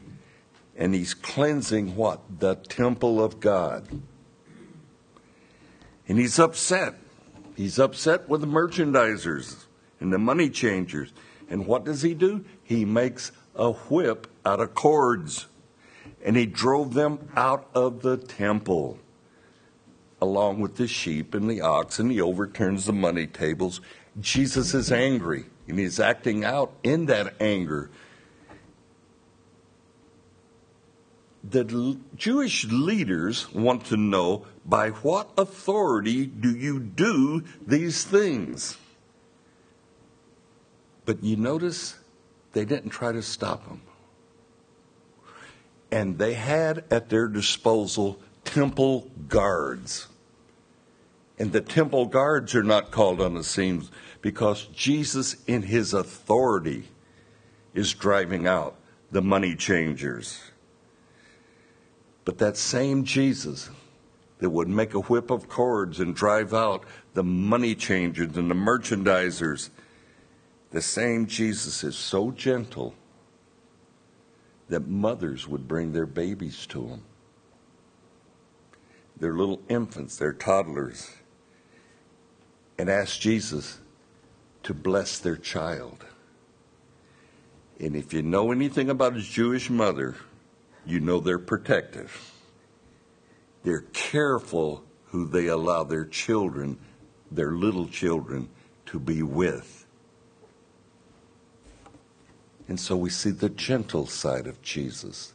and 0.77 0.95
he's 0.95 1.15
cleansing 1.15 1.95
what? 1.95 2.21
The 2.41 2.57
temple 2.57 3.23
of 3.23 3.41
God. 3.41 3.87
And 6.09 6.19
he's 6.19 6.39
upset. 6.39 6.95
He's 7.57 7.79
upset 7.79 8.29
with 8.29 8.41
the 8.41 8.47
merchandisers 8.47 9.67
and 10.01 10.13
the 10.13 10.19
money 10.19 10.51
changers. 10.51 11.13
And 11.49 11.67
what 11.67 11.85
does 11.85 12.03
he 12.03 12.15
do? 12.15 12.45
He 12.65 12.85
makes 12.85 13.31
a 13.55 13.73
whip 13.73 14.27
out 14.45 14.61
of 14.61 14.75
cords 14.75 15.47
and 16.25 16.37
he 16.37 16.47
drove 16.47 16.95
them 16.95 17.29
out 17.37 17.69
of 17.75 18.01
the 18.01 18.17
temple 18.17 18.99
along 20.21 20.59
with 20.61 20.77
the 20.77 20.89
sheep 20.89 21.35
and 21.35 21.51
the 21.51 21.61
ox 21.61 21.99
and 21.99 22.11
he 22.11 22.21
overturns 22.21 22.87
the 22.87 22.93
money 22.93 23.27
tables. 23.27 23.83
Jesus 24.19 24.73
is 24.73 24.91
angry 24.91 25.45
and 25.69 25.79
he's 25.79 26.01
acting 26.01 26.45
out 26.45 26.73
in 26.83 27.07
that 27.07 27.35
anger. 27.41 27.91
The 31.47 31.99
Jewish 32.17 32.65
leaders 32.65 33.53
want 33.53 33.85
to 33.87 33.99
know 33.99 34.47
by 34.65 34.91
what 34.91 35.31
authority 35.37 36.25
do 36.25 36.57
you 36.57 36.81
do 36.81 37.45
these 37.67 38.03
things? 38.03 38.79
But 41.05 41.23
you 41.23 41.37
notice 41.37 41.97
they 42.53 42.65
didn't 42.65 42.91
try 42.91 43.13
to 43.13 43.21
stop 43.21 43.69
him. 43.69 43.83
And 45.95 46.19
they 46.19 46.35
had 46.35 46.83
at 46.91 47.09
their 47.09 47.29
disposal 47.29 48.19
temple 48.43 49.13
guards. 49.29 50.09
And 51.39 51.53
the 51.53 51.61
temple 51.61 52.07
guards 52.07 52.53
are 52.57 52.65
not 52.65 52.91
called 52.91 53.21
on 53.21 53.35
the 53.35 53.45
scene 53.45 53.85
because 54.21 54.65
Jesus, 54.75 55.37
in 55.47 55.63
his 55.63 55.95
authority, 55.95 56.89
is 57.75 57.95
driving 57.95 58.45
out 58.45 58.75
the 59.13 59.23
money 59.23 59.55
changers. 59.55 60.43
But 62.25 62.39
that 62.39 62.57
same 62.57 63.05
Jesus 63.05 63.71
that 64.39 64.51
would 64.51 64.69
make 64.69 64.95
a 64.95 65.01
whip 65.01 65.31
of 65.31 65.49
cords 65.49 66.01
and 66.01 66.13
drive 66.13 66.53
out 66.53 66.83
the 67.13 67.23
money 67.23 67.77
changers 67.77 68.37
and 68.37 68.51
the 68.51 68.57
merchandisers 68.57 69.71
the 70.73 70.83
same 70.83 71.29
Jesus 71.29 71.85
is 71.85 71.95
so 71.95 72.33
gentle 72.33 72.97
that 74.69 74.89
mothers 74.89 75.47
would 75.47 75.69
bring 75.69 75.93
their 75.93 76.07
babies 76.07 76.67
to 76.67 76.87
him. 76.87 77.03
Their 79.17 79.35
little 79.35 79.61
infants, 79.69 80.17
their 80.17 80.33
toddlers, 80.33 81.11
and 82.79 82.89
ask 82.89 83.21
Jesus 83.21 83.79
to 84.65 84.75
bless 84.75 85.19
their 85.19 85.37
child. 85.37 86.05
And 87.79 87.95
if 87.95 88.13
you 88.13 88.23
know 88.23 88.51
anything 88.51 88.89
about 88.89 89.17
a 89.17 89.21
Jewish 89.21 89.69
mother, 89.69 90.17
you 90.87 91.01
know 91.01 91.21
they're 91.21 91.39
protective. 91.39 92.33
They're 93.63 93.85
careful 93.93 94.85
who 95.07 95.27
they 95.27 95.47
allow 95.47 95.85
their 95.85 96.05
children, 96.05 96.79
their 97.31 97.53
little 97.53 97.89
children, 97.89 98.49
to 98.87 98.99
be 98.99 99.23
with. 99.23 99.84
And 102.67 102.81
so 102.81 102.97
we 102.97 103.11
see 103.11 103.31
the 103.31 103.51
gentle 103.51 104.07
side 104.07 104.47
of 104.47 104.63
Jesus, 104.63 105.35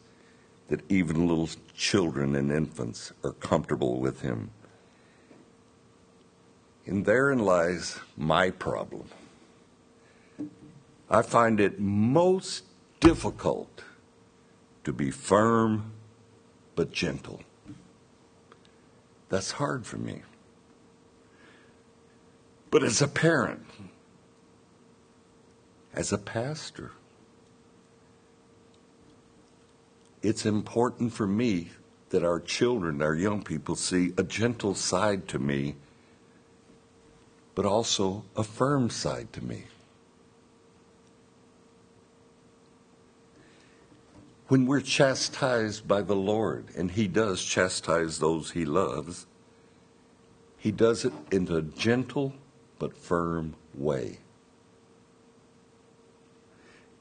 that 0.67 0.81
even 0.89 1.27
little 1.27 1.49
children 1.75 2.35
and 2.35 2.51
infants 2.51 3.13
are 3.23 3.33
comfortable 3.33 3.99
with 3.99 4.21
him. 4.21 4.51
And 6.85 7.05
therein 7.05 7.39
lies 7.39 7.99
my 8.17 8.49
problem. 8.49 9.09
I 11.09 11.21
find 11.21 11.59
it 11.59 11.79
most 11.79 12.63
difficult 12.99 13.83
to 14.83 14.93
be 14.93 15.11
firm 15.11 15.91
but 16.75 16.91
gentle. 16.91 17.41
That's 19.29 19.51
hard 19.51 19.85
for 19.85 19.97
me. 19.97 20.23
But 22.71 22.83
as 22.83 23.01
a 23.01 23.07
parent, 23.07 23.65
as 25.93 26.11
a 26.11 26.17
pastor, 26.17 26.91
it's 30.21 30.45
important 30.45 31.13
for 31.13 31.27
me 31.27 31.69
that 32.09 32.23
our 32.23 32.39
children, 32.39 33.01
our 33.01 33.15
young 33.15 33.43
people, 33.43 33.75
see 33.75 34.13
a 34.17 34.23
gentle 34.23 34.75
side 34.75 35.27
to 35.29 35.39
me, 35.39 35.75
but 37.55 37.65
also 37.65 38.23
a 38.35 38.43
firm 38.43 38.89
side 38.89 39.31
to 39.33 39.43
me. 39.43 39.63
When 44.47 44.65
we're 44.65 44.81
chastised 44.81 45.87
by 45.87 46.01
the 46.01 46.15
Lord, 46.15 46.65
and 46.75 46.89
He 46.89 47.07
does 47.07 47.43
chastise 47.43 48.17
those 48.17 48.51
He 48.51 48.65
loves, 48.65 49.27
He 50.57 50.71
does 50.71 51.05
it 51.05 51.13
in 51.31 51.47
a 51.51 51.61
gentle 51.61 52.33
but 52.79 52.97
firm 52.97 53.55
way. 53.75 54.19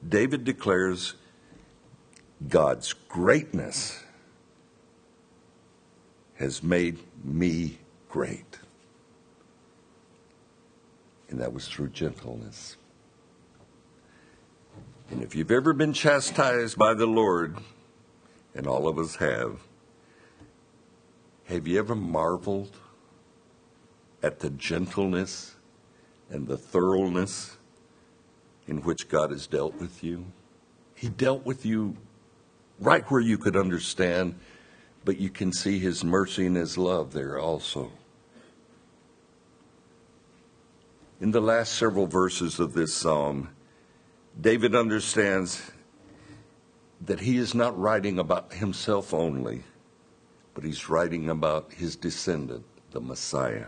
David 0.07 0.43
declares 0.43 1.15
God's 2.47 2.93
greatness 2.93 4.03
has 6.35 6.63
made 6.63 6.99
me 7.23 7.79
great. 8.07 8.59
And 11.29 11.39
that 11.39 11.53
was 11.53 11.67
through 11.67 11.89
gentleness. 11.89 12.77
And 15.11 15.21
if 15.21 15.35
you've 15.35 15.51
ever 15.51 15.73
been 15.73 15.93
chastised 15.93 16.77
by 16.77 16.93
the 16.93 17.05
Lord, 17.05 17.57
and 18.55 18.67
all 18.67 18.87
of 18.87 18.97
us 18.97 19.17
have, 19.17 19.59
have 21.45 21.67
you 21.67 21.77
ever 21.79 21.95
marveled 21.95 22.77
at 24.23 24.39
the 24.39 24.49
gentleness 24.51 25.55
and 26.29 26.47
the 26.47 26.57
thoroughness 26.57 27.57
in 28.67 28.77
which 28.83 29.09
God 29.09 29.31
has 29.31 29.47
dealt 29.47 29.75
with 29.75 30.03
you? 30.03 30.25
He 30.95 31.09
dealt 31.09 31.45
with 31.45 31.65
you 31.65 31.97
right 32.79 33.09
where 33.11 33.21
you 33.21 33.37
could 33.37 33.55
understand, 33.55 34.35
but 35.03 35.19
you 35.19 35.29
can 35.29 35.51
see 35.51 35.79
his 35.79 36.03
mercy 36.03 36.45
and 36.45 36.55
his 36.55 36.77
love 36.77 37.13
there 37.13 37.39
also. 37.39 37.91
In 41.21 41.31
the 41.31 41.41
last 41.41 41.73
several 41.73 42.07
verses 42.07 42.59
of 42.59 42.73
this 42.73 42.93
psalm, 42.93 43.49
David 44.39 44.73
understands 44.73 45.71
that 47.05 47.19
he 47.19 47.37
is 47.37 47.53
not 47.53 47.77
writing 47.77 48.19
about 48.19 48.53
himself 48.53 49.13
only, 49.13 49.63
but 50.53 50.63
he's 50.63 50.89
writing 50.89 51.29
about 51.29 51.73
his 51.73 51.95
descendant, 51.97 52.65
the 52.91 53.01
Messiah, 53.01 53.67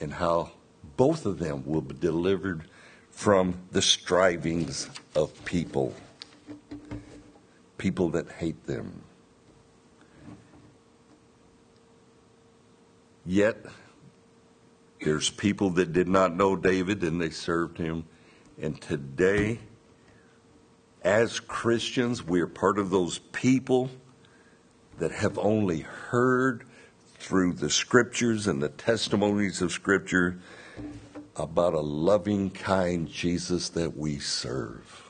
and 0.00 0.14
how 0.14 0.50
both 0.96 1.24
of 1.26 1.38
them 1.38 1.64
will 1.64 1.80
be 1.80 1.94
delivered 1.94 2.62
from 3.10 3.54
the 3.70 3.82
strivings 3.82 4.88
of 5.14 5.44
people 5.44 5.94
people 7.78 8.10
that 8.10 8.30
hate 8.32 8.66
them. 8.66 9.02
Yet, 13.24 13.56
there's 15.00 15.30
people 15.30 15.70
that 15.70 15.92
did 15.92 16.08
not 16.08 16.34
know 16.34 16.56
David 16.56 17.02
and 17.02 17.20
they 17.20 17.30
served 17.30 17.78
him. 17.78 18.04
And 18.60 18.80
today, 18.80 19.58
as 21.02 21.40
Christians, 21.40 22.22
we 22.22 22.40
are 22.40 22.46
part 22.46 22.78
of 22.78 22.90
those 22.90 23.18
people 23.18 23.90
that 24.98 25.12
have 25.12 25.38
only 25.38 25.80
heard 25.80 26.64
through 27.18 27.52
the 27.54 27.70
scriptures 27.70 28.46
and 28.46 28.62
the 28.62 28.68
testimonies 28.68 29.60
of 29.60 29.72
scripture 29.72 30.38
about 31.34 31.74
a 31.74 31.80
loving, 31.80 32.50
kind 32.50 33.08
Jesus 33.08 33.68
that 33.70 33.96
we 33.96 34.18
serve. 34.18 35.05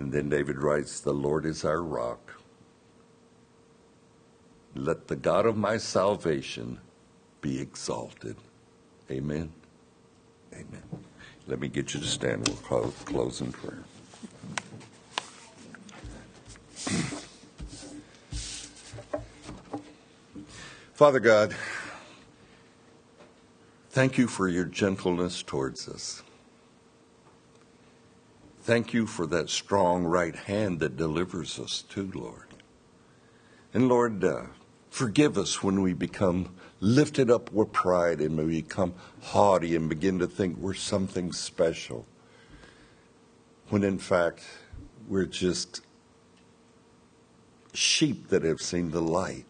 And 0.00 0.10
then 0.10 0.28
David 0.30 0.62
writes, 0.62 0.98
The 0.98 1.12
Lord 1.12 1.44
is 1.44 1.62
our 1.62 1.82
rock. 1.82 2.40
Let 4.74 5.08
the 5.08 5.16
God 5.16 5.44
of 5.44 5.58
my 5.58 5.76
salvation 5.76 6.80
be 7.42 7.60
exalted. 7.60 8.36
Amen. 9.10 9.52
Amen. 10.54 10.82
Let 11.46 11.60
me 11.60 11.68
get 11.68 11.92
you 11.92 12.00
to 12.00 12.06
stand. 12.06 12.48
We'll 12.48 12.56
close, 12.56 12.94
close 13.04 13.42
in 13.42 13.52
prayer. 13.52 13.84
Father 20.94 21.20
God, 21.20 21.54
thank 23.90 24.16
you 24.16 24.26
for 24.26 24.48
your 24.48 24.64
gentleness 24.64 25.42
towards 25.42 25.86
us. 25.90 26.22
Thank 28.70 28.94
you 28.94 29.04
for 29.04 29.26
that 29.26 29.50
strong 29.50 30.04
right 30.04 30.36
hand 30.36 30.78
that 30.78 30.96
delivers 30.96 31.58
us 31.58 31.82
too, 31.82 32.08
Lord. 32.14 32.46
And 33.74 33.88
Lord, 33.88 34.22
uh, 34.22 34.42
forgive 34.90 35.36
us 35.36 35.60
when 35.60 35.82
we 35.82 35.92
become 35.92 36.54
lifted 36.78 37.32
up 37.32 37.50
with 37.50 37.72
pride 37.72 38.20
and 38.20 38.38
we 38.38 38.62
become 38.62 38.94
haughty 39.22 39.74
and 39.74 39.88
begin 39.88 40.20
to 40.20 40.28
think 40.28 40.56
we're 40.56 40.74
something 40.74 41.32
special. 41.32 42.06
When 43.70 43.82
in 43.82 43.98
fact, 43.98 44.44
we're 45.08 45.26
just 45.26 45.80
sheep 47.74 48.28
that 48.28 48.44
have 48.44 48.60
seen 48.60 48.92
the 48.92 49.02
light. 49.02 49.46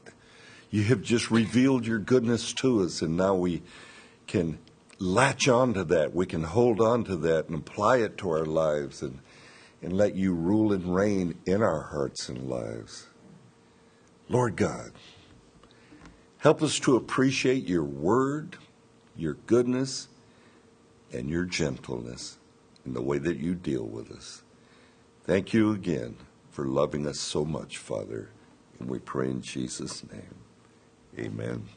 You 0.70 0.84
have 0.84 1.02
just 1.02 1.30
revealed 1.30 1.86
your 1.86 1.98
goodness 1.98 2.54
to 2.54 2.80
us, 2.84 3.02
and 3.02 3.18
now 3.18 3.34
we 3.34 3.60
can 4.26 4.60
latch 5.00 5.48
on 5.48 5.74
to 5.74 5.82
that. 5.84 6.14
We 6.14 6.26
can 6.26 6.44
hold 6.44 6.80
on 6.80 7.02
to 7.04 7.16
that 7.16 7.48
and 7.48 7.58
apply 7.58 7.98
it 7.98 8.18
to 8.18 8.30
our 8.30 8.44
lives 8.44 9.02
and, 9.02 9.18
and 9.82 9.92
let 9.92 10.14
you 10.14 10.32
rule 10.34 10.72
and 10.72 10.94
reign 10.94 11.38
in 11.46 11.62
our 11.62 11.80
hearts 11.80 12.28
and 12.28 12.48
lives. 12.48 13.08
Lord 14.28 14.54
God, 14.54 14.92
help 16.38 16.62
us 16.62 16.78
to 16.80 16.96
appreciate 16.96 17.66
your 17.66 17.82
word, 17.82 18.56
your 19.16 19.34
goodness, 19.46 20.08
and 21.12 21.28
your 21.28 21.44
gentleness 21.44 22.38
in 22.86 22.92
the 22.94 23.02
way 23.02 23.18
that 23.18 23.38
you 23.38 23.54
deal 23.54 23.84
with 23.84 24.12
us. 24.12 24.42
Thank 25.24 25.52
you 25.52 25.72
again 25.72 26.16
for 26.50 26.66
loving 26.66 27.06
us 27.06 27.18
so 27.18 27.44
much, 27.44 27.78
Father. 27.78 28.30
And 28.78 28.88
we 28.88 28.98
pray 28.98 29.28
in 29.28 29.42
Jesus' 29.42 30.04
name. 30.10 30.34
Amen. 31.18 31.68